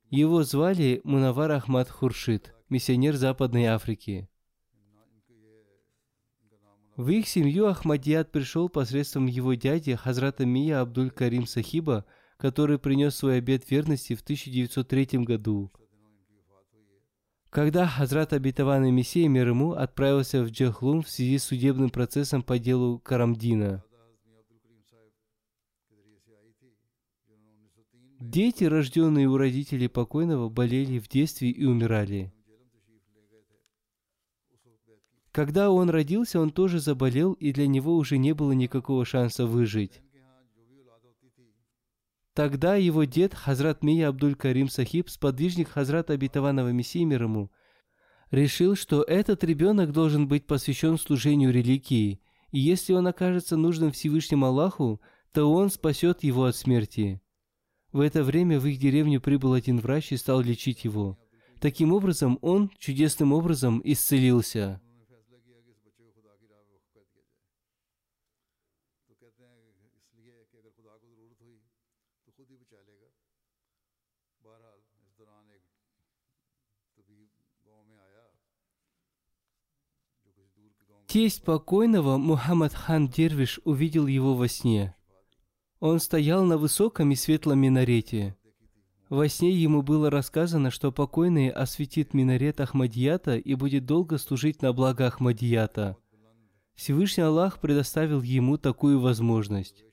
[0.10, 4.29] Его звали Мунавар Ахмад Хуршит, миссионер Западной Африки.
[7.00, 12.04] В их семью Ахмадият пришел посредством его дяди Хазрата Мия Абдуль Карим Сахиба,
[12.36, 15.72] который принес свой обет верности в 1903 году.
[17.50, 22.60] Когда Хазрат Обетованный Мессия мир ему отправился в Джахлум в связи с судебным процессом по
[22.60, 23.82] делу Карамдина.
[28.20, 32.34] Дети, рожденные у родителей покойного, болели в детстве и умирали.
[35.32, 40.02] Когда он родился, он тоже заболел, и для него уже не было никакого шанса выжить.
[42.34, 47.52] Тогда его дед, Хазрат Мия Абдуль Карим Сахиб, сподвижник Хазрата Обетованного Мессии мир ему,
[48.32, 52.22] решил, что этот ребенок должен быть посвящен служению религии,
[52.52, 55.02] и если он окажется нужным Всевышнему Аллаху,
[55.34, 57.22] то он спасет его от смерти.
[57.92, 61.20] В это время в их деревню прибыл один врач и стал лечить его.
[61.60, 64.82] Таким образом, он чудесным образом исцелился.
[81.10, 84.94] Тесть покойного Мухаммад хан Дервиш увидел его во сне.
[85.80, 88.38] Он стоял на высоком и светлом минарете.
[89.10, 94.72] Во сне ему было рассказано, что покойный осветит минарет Ахмадията и будет долго служить на
[94.72, 95.98] благо Ахмадията.
[96.76, 99.84] Всевышний Аллах предоставил ему такую возможность.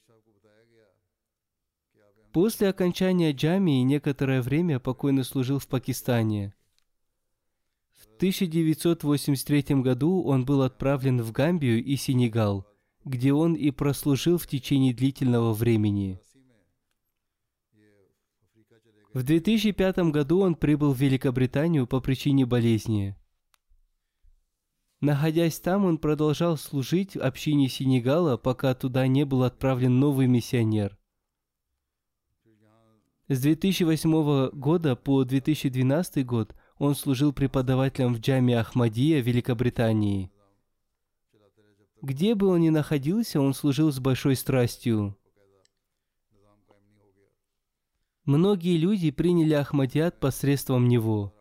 [2.30, 6.55] После окончания джамии некоторое время покойный служил в Пакистане.
[8.16, 12.66] В 1983 году он был отправлен в Гамбию и Сенегал–
[13.06, 16.20] где он и прослужил в течение длительного времени.
[19.14, 23.16] В 2005 году он прибыл в Великобританию по причине болезни.
[25.00, 30.98] Находясь там, он продолжал служить в общине Сенегала, пока туда не был отправлен новый миссионер.
[33.28, 40.30] С 2008 года по 2012 год он служил преподавателем в Джаме Ахмадия Великобритании–
[42.02, 45.18] где бы он ни находился, он служил с большой страстью.
[48.24, 51.34] Многие люди приняли Ахмадият посредством него.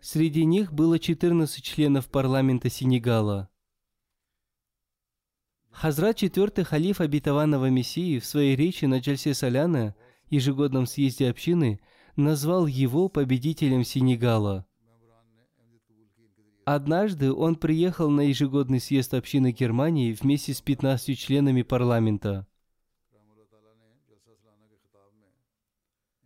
[0.00, 3.48] Среди них было 14 членов парламента Сенегала.
[5.70, 9.94] Хазрат четвертый халиф обетованного Мессии в своей речи на Джальсе Соляна,
[10.30, 11.80] ежегодном съезде общины,
[12.18, 14.66] назвал его победителем Сенегала.
[16.64, 22.46] Однажды он приехал на ежегодный съезд общины Германии вместе с 15 членами парламента.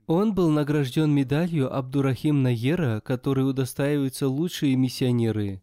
[0.06, 5.62] Он был награжден медалью Абдурахим Наера, которой удостаиваются лучшие миссионеры.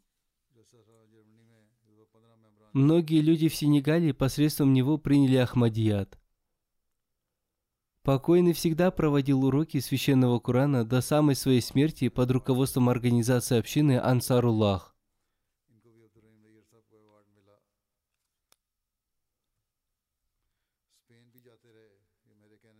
[2.71, 6.19] Многие люди в Сенегале посредством него приняли Ахмадият.
[8.03, 14.95] Покойный всегда проводил уроки священного Корана до самой своей смерти под руководством организации общины Ансаруллах.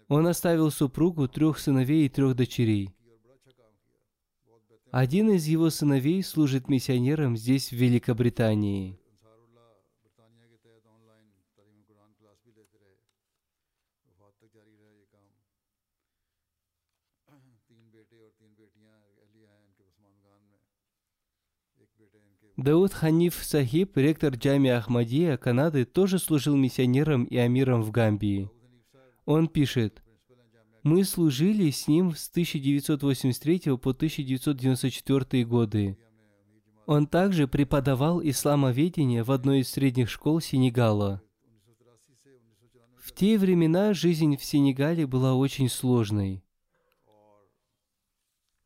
[0.08, 2.90] Он оставил супругу, трех сыновей и трех дочерей.
[4.92, 9.00] Один из его сыновей служит миссионером здесь, в Великобритании.
[22.58, 28.52] Дауд Ханиф Сахиб, ректор Джами Ахмадия Канады, тоже служил миссионером и амиром в Гамбии.
[29.26, 30.04] Он пишет,
[30.84, 35.98] «Мы служили с ним с 1983 по 1994 годы.
[36.86, 41.22] Он также преподавал исламоведение в одной из средних школ Сенегала.
[42.98, 46.44] В те времена жизнь в Сенегале была очень сложной.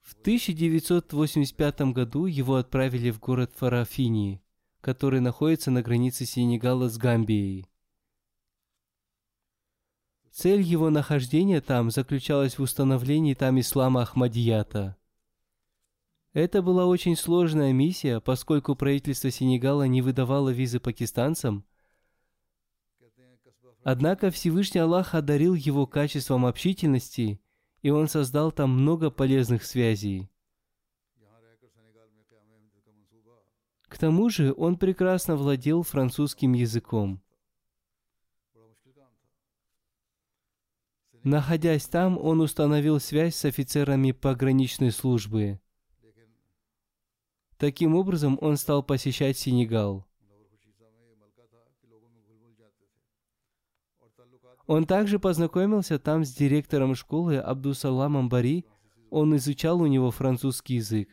[0.04, 4.44] В 1985 году его отправили в город Фарафини,
[4.82, 7.70] который находится на границе Сенегала с Гамбией.
[10.30, 14.98] Цель его нахождения там заключалась в установлении там ислама Ахмадията.
[16.34, 21.64] Это была очень сложная миссия, поскольку правительство Сенегала не выдавало визы пакистанцам.
[23.84, 27.40] Однако Всевышний Аллах одарил его качеством общительности–
[27.84, 30.30] и он создал там много полезных связей.
[33.88, 37.22] К тому же он прекрасно владел французским языком.
[41.24, 45.60] Находясь там, он установил связь с офицерами пограничной службы.
[47.58, 50.06] Таким образом, он стал посещать Сенегал.
[54.66, 58.66] Он также познакомился там с директором школы Абдусаламом Бари.
[59.10, 61.10] Он изучал у него французский язык.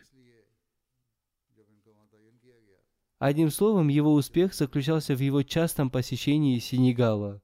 [3.19, 7.43] Одним словом, его успех заключался в его частом посещении Сенегала.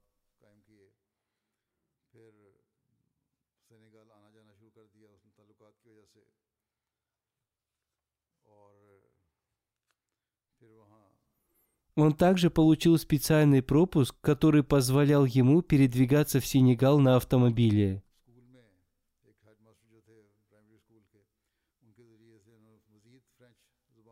[11.97, 18.03] Он также получил специальный пропуск, который позволял ему передвигаться в Сенегал на автомобиле.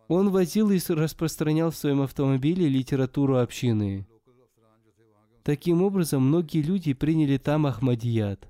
[0.09, 4.07] Он возил и распространял в своем автомобиле литературу общины.
[5.43, 8.49] Таким образом, многие люди приняли там Ахмадият.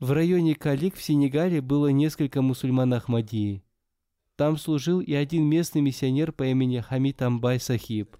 [0.00, 3.62] В районе Калик в Сенегале было несколько мусульман Ахмадии.
[4.36, 8.16] Там служил и один местный миссионер по имени Хамид Амбай Сахиб.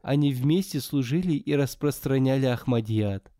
[0.00, 3.30] Они вместе служили и распространяли Ахмадият.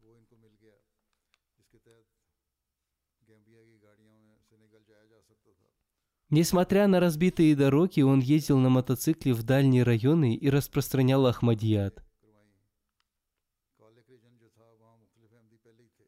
[6.28, 12.02] Несмотря на разбитые дороги, он ездил на мотоцикле в дальние районы и распространял Ахмадият.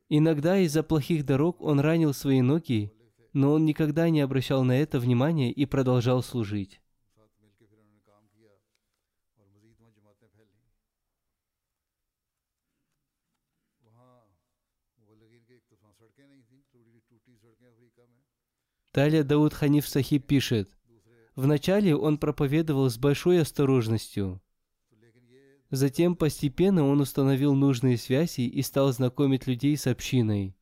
[0.09, 2.94] Иногда из-за плохих дорог он ранил свои ноги
[3.35, 6.81] но он никогда не обращал на это внимания и продолжал служить.
[18.95, 20.71] Далее Дауд Ханиф Сахиб пишет,
[21.35, 24.41] «Вначале он проповедовал с большой осторожностью.
[25.71, 30.55] Затем постепенно он установил нужные связи и стал знакомить людей с общиной.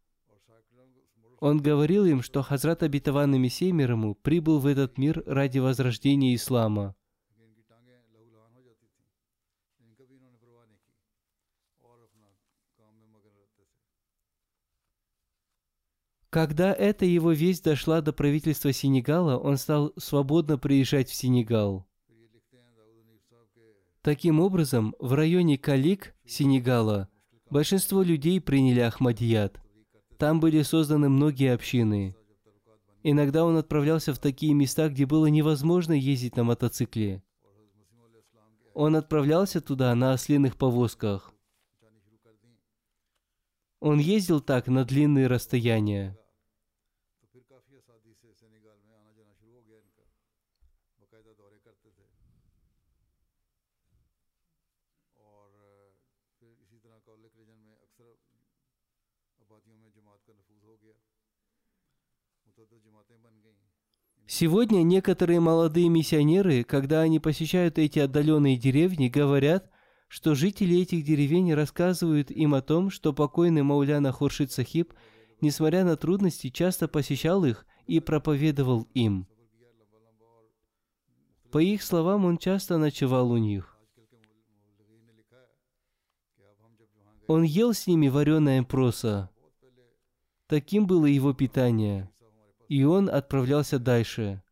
[1.43, 6.37] Он говорил им, что Хазрат обетованный Мессия мир ему прибыл в этот мир ради возрождения
[6.37, 6.95] ислама.
[16.31, 21.89] Когда эта его весть дошла до правительства Сенегала, он стал свободно приезжать в Сенегал.
[24.01, 27.09] Таким образом, в районе Калик, Сенегала,
[27.51, 29.59] большинство людей приняли Ахмадият.
[30.23, 32.15] Там были созданы многие общины.
[33.03, 37.25] Иногда он отправлялся в такие места, где было невозможно ездить на мотоцикле.
[38.73, 41.33] Он отправлялся туда на ослиных повозках.
[43.81, 46.17] Он ездил так на длинные расстояния.
[64.35, 69.71] Сегодня некоторые молодые миссионеры, когда они посещают эти отдаленные деревни, говорят,
[70.09, 74.95] что жители этих деревень рассказывают им о том, что покойный Мауляна Хуршид Сахиб,
[75.43, 79.27] несмотря на трудности, часто посещал их и проповедовал им.
[81.51, 83.77] По их словам, он часто ночевал у них.
[87.27, 89.29] Он ел с ними вареное проса.
[90.47, 92.12] Таким было его питание
[92.73, 94.43] и он отправлялся дальше.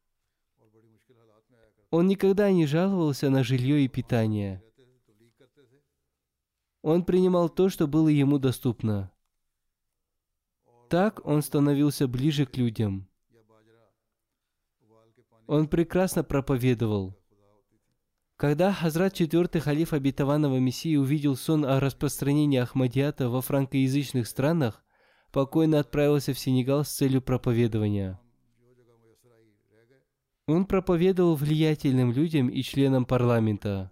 [1.90, 4.62] Он никогда не жаловался на жилье и питание.
[6.82, 9.10] Он принимал то, что было ему доступно.
[10.90, 13.08] Так он становился ближе к людям.
[15.46, 17.16] Он прекрасно проповедовал.
[18.36, 24.84] Когда Хазрат IV халиф обетованного Мессии увидел сон о распространении Ахмадията во франкоязычных странах,
[25.32, 28.20] покойно отправился в Сенегал с целью проповедования.
[30.46, 33.90] Он проповедовал влиятельным людям и членам парламента.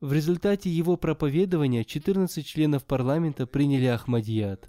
[0.00, 4.68] В результате его проповедования 14 членов парламента приняли Ахмадият.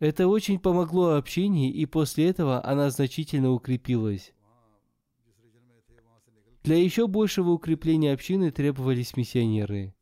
[0.00, 4.34] Это очень помогло общине, и после этого она значительно укрепилась.
[6.64, 9.94] Для еще большего укрепления общины требовались миссионеры.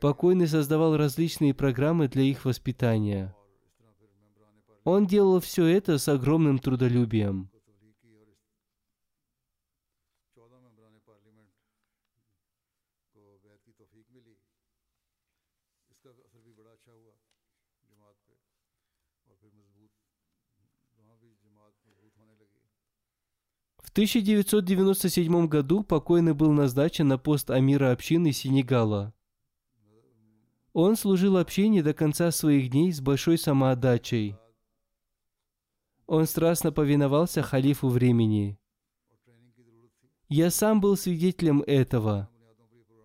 [0.00, 3.34] Покойный создавал различные программы для их воспитания.
[4.84, 7.50] Он делал все это с огромным трудолюбием.
[23.78, 29.12] В 1997 году покойный был назначен на пост амира общины Сенегала–
[30.80, 34.36] Он служил общине до конца своих дней с большой самоотдачей.
[36.06, 38.60] Он страстно повиновался халифу времени.
[40.28, 42.30] Я сам был свидетелем этого.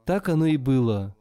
[0.05, 1.17] Так оно и было.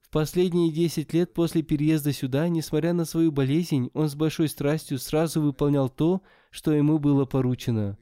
[0.00, 4.98] В последние десять лет после переезда сюда, несмотря на свою болезнь, он с большой страстью
[4.98, 7.98] сразу выполнял то, что ему было поручено.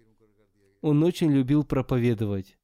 [0.81, 2.56] Он очень любил проповедовать.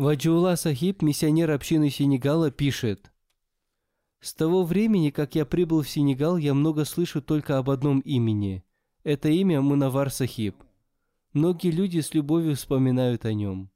[0.00, 3.12] Ваджиула Сахиб, миссионер общины Сенегала, пишет,
[4.20, 8.64] «С того времени, как я прибыл в Сенегал, я много слышу только об одном имени.
[9.02, 10.56] Это имя Мунавар Сахиб.
[11.34, 13.70] Многие люди с любовью вспоминают о нем.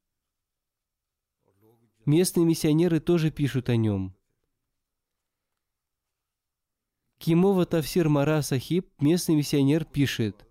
[2.06, 4.16] Местные миссионеры тоже пишут о нем.
[7.18, 10.46] Кимова Тавсир Мара Сахиб, местный миссионер, пишет,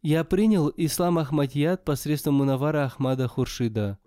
[0.00, 3.98] «Я принял ислам Ахмадьяд посредством Мунавара Ахмада Хуршида.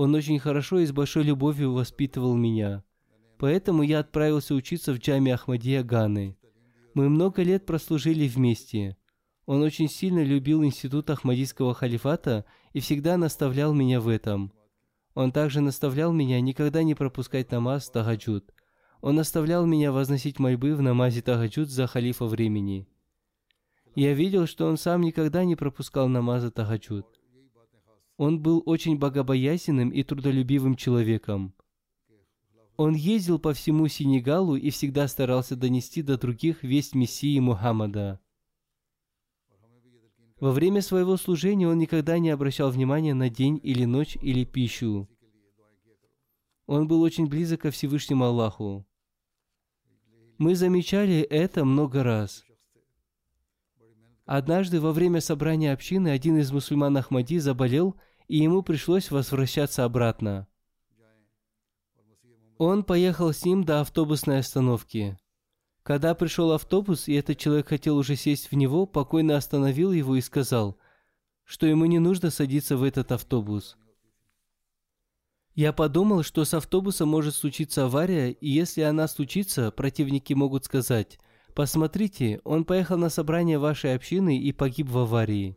[0.00, 2.84] Он очень хорошо и с большой любовью воспитывал меня.
[3.36, 6.38] Поэтому я отправился учиться в джаме Ахмадия Ганы.
[6.94, 8.96] Мы много лет прослужили вместе.
[9.44, 14.52] Он очень сильно любил институт Ахмадийского халифата и всегда наставлял меня в этом.
[15.14, 18.54] Он также наставлял меня никогда не пропускать намаз Тагаджуд.
[19.00, 22.86] Он наставлял меня возносить мольбы в намазе Тагаджуд за халифа времени.
[23.96, 27.17] Я видел, что он сам никогда не пропускал намаза Тагаджуд.
[28.18, 31.54] Он был очень богобоязненным и трудолюбивым человеком.
[32.76, 38.20] Он ездил по всему Сенегалу и всегда старался донести до других весть Мессии Мухаммада.
[40.40, 45.08] Во время своего служения он никогда не обращал внимания на день или ночь или пищу.
[46.66, 48.84] Он был очень близок ко Всевышнему Аллаху.
[50.38, 52.44] Мы замечали это много раз.
[54.26, 57.96] Однажды во время собрания общины один из мусульман Ахмади заболел
[58.28, 60.46] и ему пришлось возвращаться обратно.
[62.58, 65.18] Он поехал с ним до автобусной остановки.
[65.82, 70.20] Когда пришел автобус, и этот человек хотел уже сесть в него, покойно остановил его и
[70.20, 70.76] сказал,
[71.44, 73.78] что ему не нужно садиться в этот автобус.
[75.54, 81.18] Я подумал, что с автобусом может случиться авария, и если она случится, противники могут сказать,
[81.54, 85.56] «Посмотрите, он поехал на собрание вашей общины и погиб в аварии».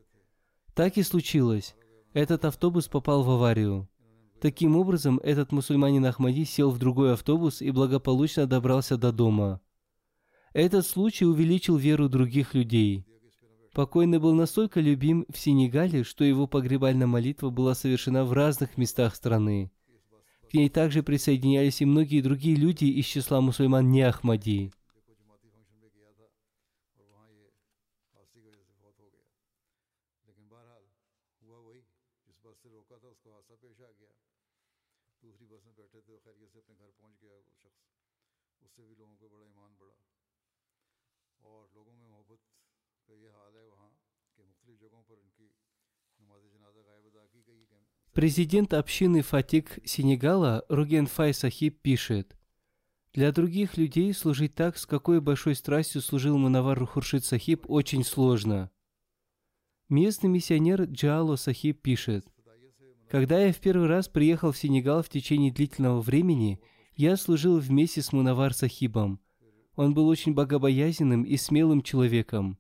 [0.74, 1.76] Так и случилось.
[2.14, 3.88] Этот автобус попал в аварию.
[4.42, 9.62] Таким образом, этот мусульманин Ахмади сел в другой автобус и благополучно добрался до дома.
[10.54, 13.06] Этот случай увеличил веру других людей.
[13.74, 19.16] Покойный был настолько любим в Сенегале, что его погребальная молитва была совершена в разных местах
[19.16, 19.72] страны.
[20.50, 24.74] К ней также присоединялись и многие другие люди из числа мусульман не Ахмади.
[48.14, 52.36] Президент общины Фатик Сенегала Руген Фай Сахиб пишет,
[53.14, 58.70] «Для других людей служить так, с какой большой страстью служил Манавар Хуршид Сахиб, очень сложно».
[59.88, 62.28] Местный миссионер Джало Сахиб пишет,
[63.10, 66.60] «Когда я в первый раз приехал в Сенегал в течение длительного времени,
[66.98, 69.22] я служил вместе с Мунавар Сахибом.
[69.78, 72.58] Он был очень богобоязненным и смелым человеком.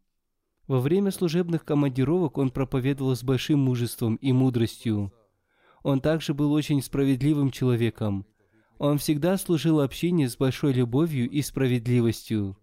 [0.67, 5.11] Во время служебных командировок он проповедовал с большим мужеством и мудростью.
[5.83, 8.25] Он также был очень справедливым человеком.
[8.77, 12.57] Он всегда служил общине с большой любовью и справедливостью.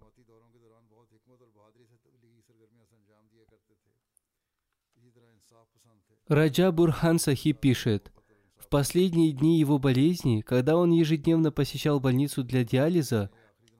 [6.29, 8.13] Раджа Бурхан Сахи пишет,
[8.59, 13.31] в последние дни его болезни, когда он ежедневно посещал больницу для диализа,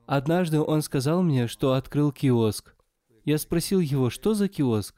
[0.07, 2.73] однажды он сказал мне, что открыл киоск.
[3.23, 4.95] Я спросил его, что за киоск?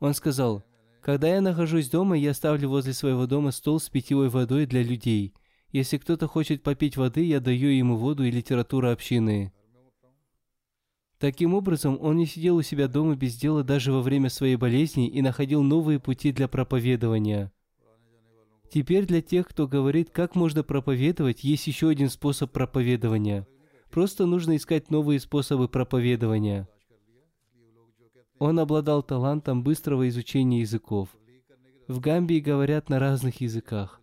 [0.00, 0.64] Он сказал,
[1.04, 5.34] когда я нахожусь дома, я ставлю возле своего дома стол с питьевой водой для людей.
[5.70, 9.52] Если кто-то хочет попить воды, я даю ему воду и литературу общины.
[11.18, 15.06] Таким образом, он не сидел у себя дома без дела даже во время своей болезни
[15.06, 17.52] и находил новые пути для проповедования.
[18.72, 23.46] Теперь для тех, кто говорит, как можно проповедовать, есть еще один способ проповедования.
[23.90, 26.66] Просто нужно искать новые способы проповедования.
[28.38, 31.08] Он обладал талантом быстрого изучения языков.
[31.86, 34.00] В Гамбии говорят на разных языках.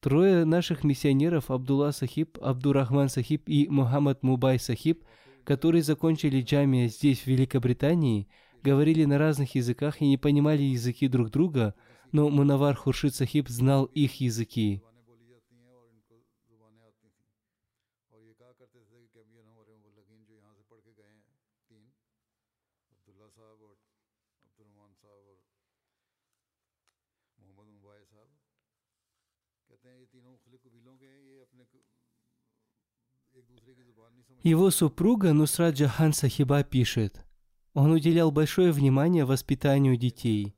[0.00, 5.02] Трое наших миссионеров Абдулла Сахиб, Абдурахман Сахиб и Мухаммад Мубай Сахиб,
[5.44, 8.28] которые закончили джамия здесь, в Великобритании,
[8.62, 11.74] говорили на разных языках и не понимали языки друг друга,
[12.12, 14.82] но Мунавар Хуршид Сахиб знал их языки.
[34.46, 37.24] Его супруга Нусрат Джахан Сахиба пишет,
[37.74, 40.54] он уделял большое внимание воспитанию детей.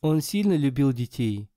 [0.00, 1.50] Он сильно любил детей.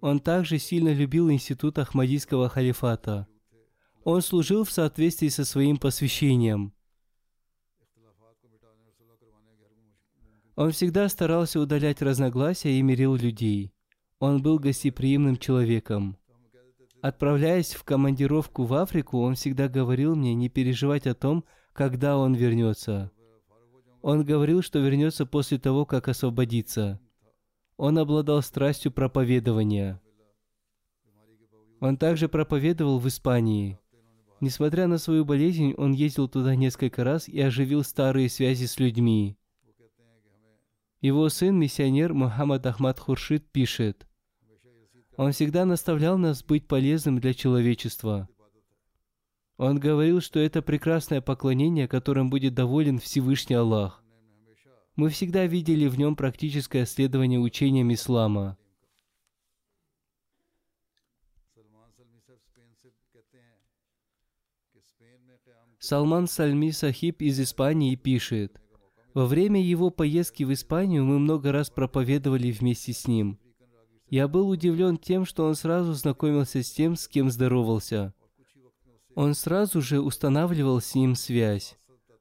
[0.00, 3.26] Он также сильно любил институт Ахмадийского халифата.
[4.04, 6.72] Он служил в соответствии со своим посвящением.
[10.54, 13.74] Он всегда старался удалять разногласия и мирил людей.
[14.20, 16.18] Он был гостеприимным человеком.
[17.02, 22.34] Отправляясь в командировку в Африку, он всегда говорил мне не переживать о том, когда он
[22.34, 23.12] вернется.
[24.02, 27.00] Он говорил, что вернется после того, как освободится.
[27.76, 30.00] Он обладал страстью проповедования.
[31.80, 33.78] Он также проповедовал в Испании.
[34.40, 39.36] Несмотря на свою болезнь, он ездил туда несколько раз и оживил старые связи с людьми.
[41.00, 44.05] Его сын, миссионер Мухаммад Ахмад Хуршид, пишет,
[45.16, 48.28] он всегда наставлял нас быть полезным для человечества.
[49.56, 54.02] Он говорил, что это прекрасное поклонение, которым будет доволен Всевышний Аллах.
[54.94, 58.58] Мы всегда видели в нем практическое следование учениям ислама.
[65.78, 68.60] Салман Сальми Сахиб из Испании пишет,
[69.14, 73.38] «Во время его поездки в Испанию мы много раз проповедовали вместе с ним–
[74.08, 78.14] я был удивлен тем, что он сразу знакомился с тем, с кем здоровался.
[79.14, 81.78] Он сразу же устанавливал с ним связь.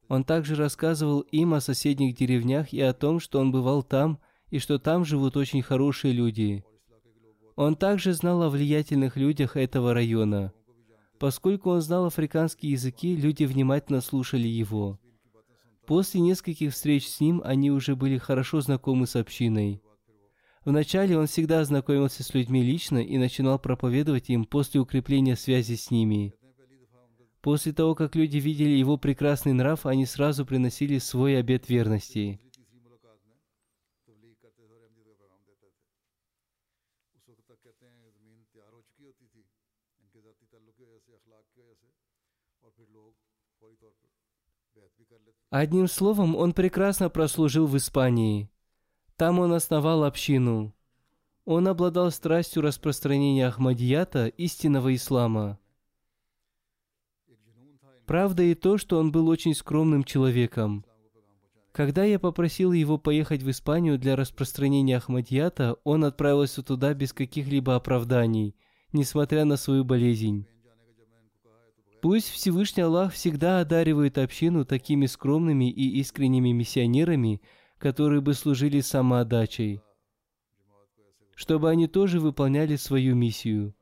[0.08, 4.20] Он также рассказывал им о соседних деревнях и о том, что он бывал там,
[4.50, 6.64] и что там живут очень хорошие люди.
[7.56, 10.54] Он также знал о влиятельных людях этого района.
[11.20, 15.00] Поскольку он знал африканские языки, люди внимательно слушали его.
[15.86, 19.82] После нескольких встреч с ним они уже были хорошо знакомы с общиной.
[20.66, 25.92] Вначале он всегда знакомился с людьми лично и начинал проповедовать им после укрепления связи с
[25.92, 26.34] ними.
[27.42, 32.40] После того, как люди видели его прекрасный нрав, они сразу приносили свой обет верности.
[45.52, 48.50] Одним словом, он прекрасно прослужил в Испании.
[49.18, 50.74] Там он основал общину.
[51.46, 55.60] Он обладал страстью распространения Ахмадията, истинного ислама.
[58.06, 60.86] Правда и то, что он был очень скромным человеком.
[61.72, 67.76] Когда я попросил его поехать в Испанию для распространения Ахмадията, он отправился туда без каких-либо
[67.76, 68.56] оправданий,
[68.94, 70.48] несмотря на свою болезнь.
[72.02, 77.42] Пусть Всевышний Аллах всегда одаривает общину такими скромными и искренними миссионерами,
[77.86, 79.80] которые бы служили самоотдачей,
[81.36, 83.76] чтобы они тоже выполняли свою миссию.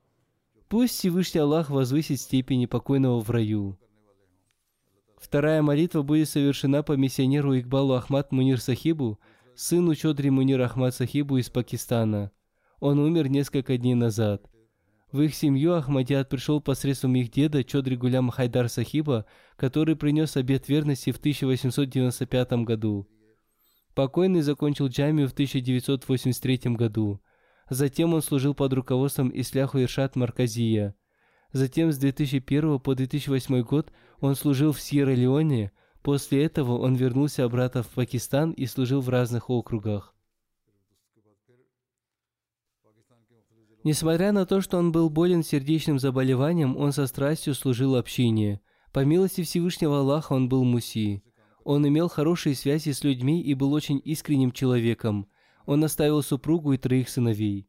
[0.67, 3.79] Пусть Всевышний Аллах возвысит степени покойного в раю.
[5.15, 9.21] Вторая молитва будет совершена по миссионеру Игбалу Ахмад Мунир Сахибу,
[9.55, 12.33] сыну Чодри Мунир Ахмад Сахибу из Пакистана.
[12.81, 14.51] Он умер несколько дней назад.
[15.13, 19.25] В их семью Ахмадиат пришел посредством их деда Чодри Гулям Хайдар Сахиба,
[19.55, 23.07] который принес обет верности в 1895 году.
[23.95, 27.21] Покойный закончил джамию в 1983 году.
[27.69, 30.95] Затем он служил под руководством Исляху Иршат Марказия.
[31.51, 35.71] Затем с 2001 по 2008 год он служил в Сьерра-Леоне.
[36.01, 40.15] После этого он вернулся обратно в Пакистан и служил в разных округах.
[43.83, 48.61] Несмотря на то, что он был болен сердечным заболеванием, он со страстью служил общине.
[48.91, 51.23] По милости Всевышнего Аллаха он был муси.
[51.65, 55.27] Он имел хорошие связи с людьми и был очень искренним человеком.
[55.65, 57.67] Он оставил супругу и троих сыновей.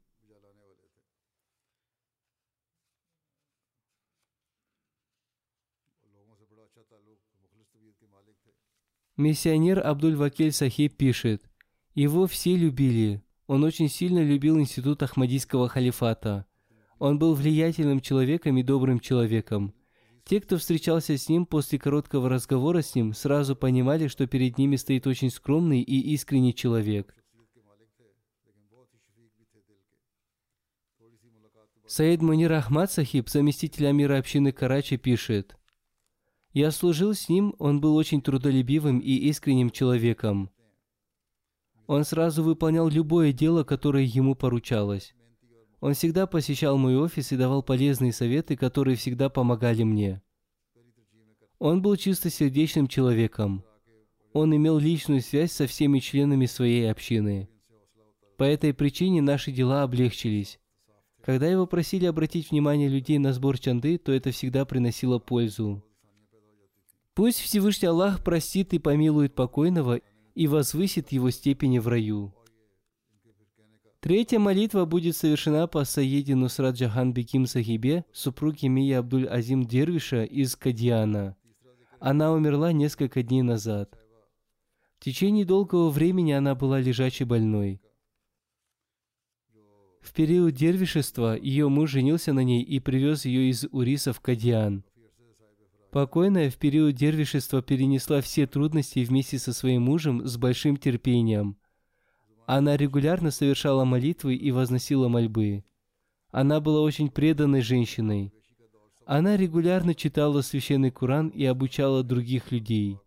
[9.17, 11.49] Миссионер Абдуль-Вакель Сахиб пишет,
[11.95, 13.23] «Его все любили.
[13.47, 16.47] Он очень сильно любил институт Ахмадийского халифата.
[16.99, 19.73] Он был влиятельным человеком и добрым человеком.
[20.25, 24.77] Те, кто встречался с ним после короткого разговора с ним, сразу понимали, что перед ними
[24.77, 27.15] стоит очень скромный и искренний человек.
[31.87, 35.59] Саид Мунир Ахмад Сахиб, заместитель амира общины Карачи, пишет,
[36.55, 40.51] «Я служил с ним, он был очень трудолюбивым и искренним человеком.
[41.87, 45.15] Он сразу выполнял любое дело, которое ему поручалось.
[45.85, 50.23] Он всегда посещал мой офис и давал полезные советы, которые всегда помогали мне.
[51.59, 53.63] Он был чистосердечным человеком.
[54.33, 57.51] Он имел личную связь со всеми членами своей общины.
[58.39, 60.59] По этой причине наши дела облегчились.
[61.23, 65.85] Когда его просили обратить внимание людей на сбор чанды, то это всегда приносило пользу.
[67.13, 70.01] Пусть Всевышний Аллах простит и помилует покойного
[70.35, 72.33] и возвысит его степени в раю.
[74.05, 80.25] Третья молитва будет совершена по Саеде Нусрат Джахан Беким Сахибе, супруге Мия Абдуль Азим Дервиша
[80.25, 81.39] из Кадиана.
[82.01, 83.99] Она умерла несколько дней назад.
[84.99, 87.81] В течение долгого времени она была лежачей больной.
[90.03, 94.85] В период дервишества ее муж женился на ней и привез ее из Уриса в Кадиан.
[95.91, 101.57] Покойная в период дервишества перенесла все трудности вместе со своим мужем с большим терпением–
[102.47, 105.65] она регулярно совершала молитвы и возносила мольбы.
[106.31, 108.33] Она была очень преданной женщиной.
[109.07, 112.99] Она регулярно читала священный Куран и обучала других людей.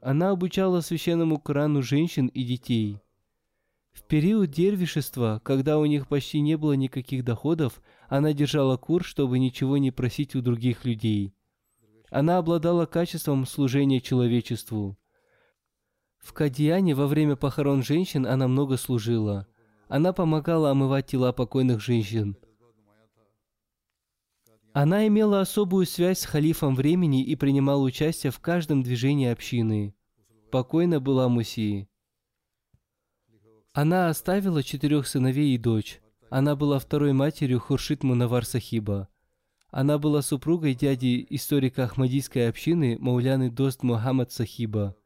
[0.00, 2.98] Она обучала священному Корану женщин и детей.
[3.92, 9.38] В период дервишества, когда у них почти не было никаких доходов, она держала кур, чтобы
[9.38, 11.34] ничего не просить у других людей.
[12.10, 14.96] Она обладала качеством служения человечеству.
[16.22, 19.46] В Кадьяне во время похорон женщин она много служила.
[19.88, 22.36] Она помогала омывать тела покойных женщин.
[24.72, 29.94] Она имела особую связь с халифом времени и принимала участие в каждом движении общины.
[30.50, 31.88] Покойна была Мусии.
[33.74, 36.00] Она оставила четырех сыновей и дочь.
[36.30, 39.08] Она была второй матерью Хуршит Мунавар Сахиба.
[39.70, 44.96] Она была супругой дяди историка Ахмадийской общины Мауляны Дост Мухаммад Сахиба.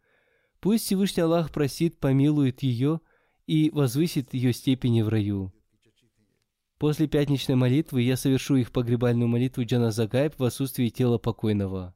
[0.61, 3.01] Пусть Всевышний Аллах просит, помилует ее
[3.47, 5.53] и возвысит ее степени в раю.
[6.79, 11.96] После пятничной молитвы я совершу их погребальную молитву Джаназагайб в отсутствии тела покойного.